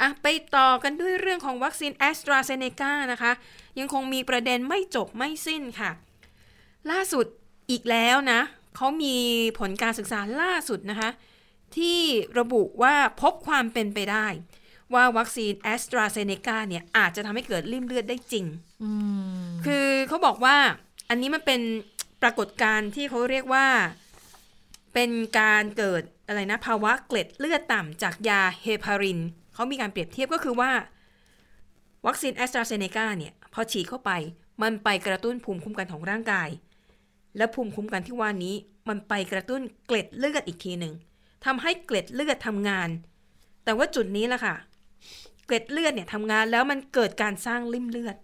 [0.00, 0.26] อะไป
[0.56, 3.32] ต่อกันด้วยเรื่องของวัคซีนแอสตราเซเนกานะคะ
[3.78, 5.90] ยังคงมีประเด็นไม่จบไม่สิ้นค่ะ
[6.90, 7.26] ล่าสุด
[7.70, 8.40] อีกแล้วนะ
[8.76, 9.16] เขามี
[9.58, 11.10] ผลการศึกษาล่าสุดนะคะ
[11.76, 12.00] ที่
[12.38, 14.26] ระบุว่าพบความเป็นไปได้
[14.94, 18.46] ว่าวัคซีนแอสตราเซเนกาเนี่ย อาจจะทำให้เกิดริ่มเลือดได้จริง
[18.82, 18.90] อื
[19.42, 20.56] มคือเขาบอกว่า
[21.08, 21.60] อันนี้มันเป็น
[22.22, 23.66] ปรากฏการณ์ที่เขาเรียกว่า
[25.00, 29.20] เป็นการเกิดอะไรนะภาวะเกล็ดเลือดต่ำจากยาเฮปาริน
[29.54, 30.70] เขามีการเปรียบเทียบก็คือว่า
[32.06, 34.10] วัคซีนแอสตราเซเนกาเนี่ย พอฉีดเข้าไป
[34.62, 36.48] มันไปกระตุ้นภูมิคุ้มกันของร่างกาย
[37.36, 38.54] และภูมิคุ้มกันที่ว่านี้
[38.88, 40.94] มันไปกระตุ้นเกล็ดเลือดอีกทีหนึ่ง
[41.44, 42.88] ทำให้เกล็ดเลือดทำงาน
[43.64, 44.54] แต่ว่าจุดนี้แหละค่ะ
[45.46, 48.16] เกล็ดเลือดเนี่ยทำงานแล้วมันเกิดการสร้างริ่มเลือด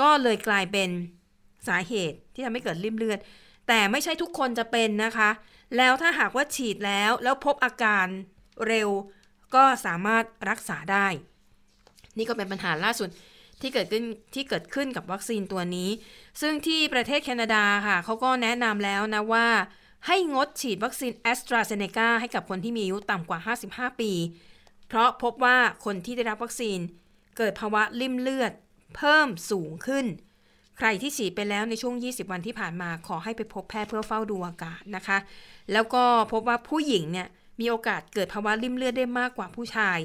[0.00, 0.90] ก็เลยกลายเป็น
[1.68, 3.18] สาเหตุที่ทำให้เกิดริ่มเลือด
[3.68, 5.30] แต่ไม่ใช่ทุกคนจะเป็นนะคะ
[5.76, 8.06] แล้วถ้าหากว่าฉีดแล้วแล้วพบอาการ
[8.66, 8.88] เร็ว
[9.54, 11.06] ก็สามารถรักษาได้
[12.18, 13.08] นี่ก็เป็นปัญหาล่าสุด
[13.60, 14.04] ที่เกิดขึ้น
[14.34, 15.90] ที่เกิดขึ้นกับวัคซีนตัวนี้
[16.40, 19.48] ซึ่งที่ประเทศแคนาดาค่ะเขาก็แนะนำแล้วนะว่า
[20.06, 23.38] ให้งดฉีดวัคซีนแอสตราเซเนกาให้กับคนที่มีอายุต่ำกว่า
[23.72, 24.12] 55 ปี
[24.88, 26.78] เพราะพบว่าคนที่ได้รับวัคซีน
[27.36, 28.52] เกิดภาวะริ่มเลือด
[28.96, 30.06] เพิ่มสูงขึ้น
[30.78, 35.18] ใครที่ฉีดไปแล้วในช่วง 20 วันที่ผ่านมาขอให้ไปพบแพทย์เพื่อเฝ้าดูอาการนะคะ
[35.72, 37.28] แล้วก็พบว่าผู้หญิงเนี่ย
[37.60, 39.98] มีโอกาสเกิดภาวะริ่มเลือดได้มากกว่าผู้ชาย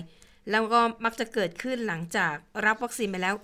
[0.51, 2.33] แล้วก็มักจะเกิดขึ้นหลังจาก
[2.65, 3.35] รับวัคซีนไปแล้ว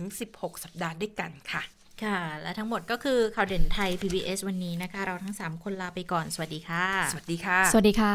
[0.00, 1.62] 4-16 สัปดาห์ด้วยกันค่ะ
[2.02, 8.14] ค่ะ และทั้งหมดก็คือข่าวเด่นไทย PBS วันนี้นะคะ เราทั้ง 3 คนลาไปก่อน สวัสดีค่ะ สวัสดีค่ะ สวัสดีค่ะ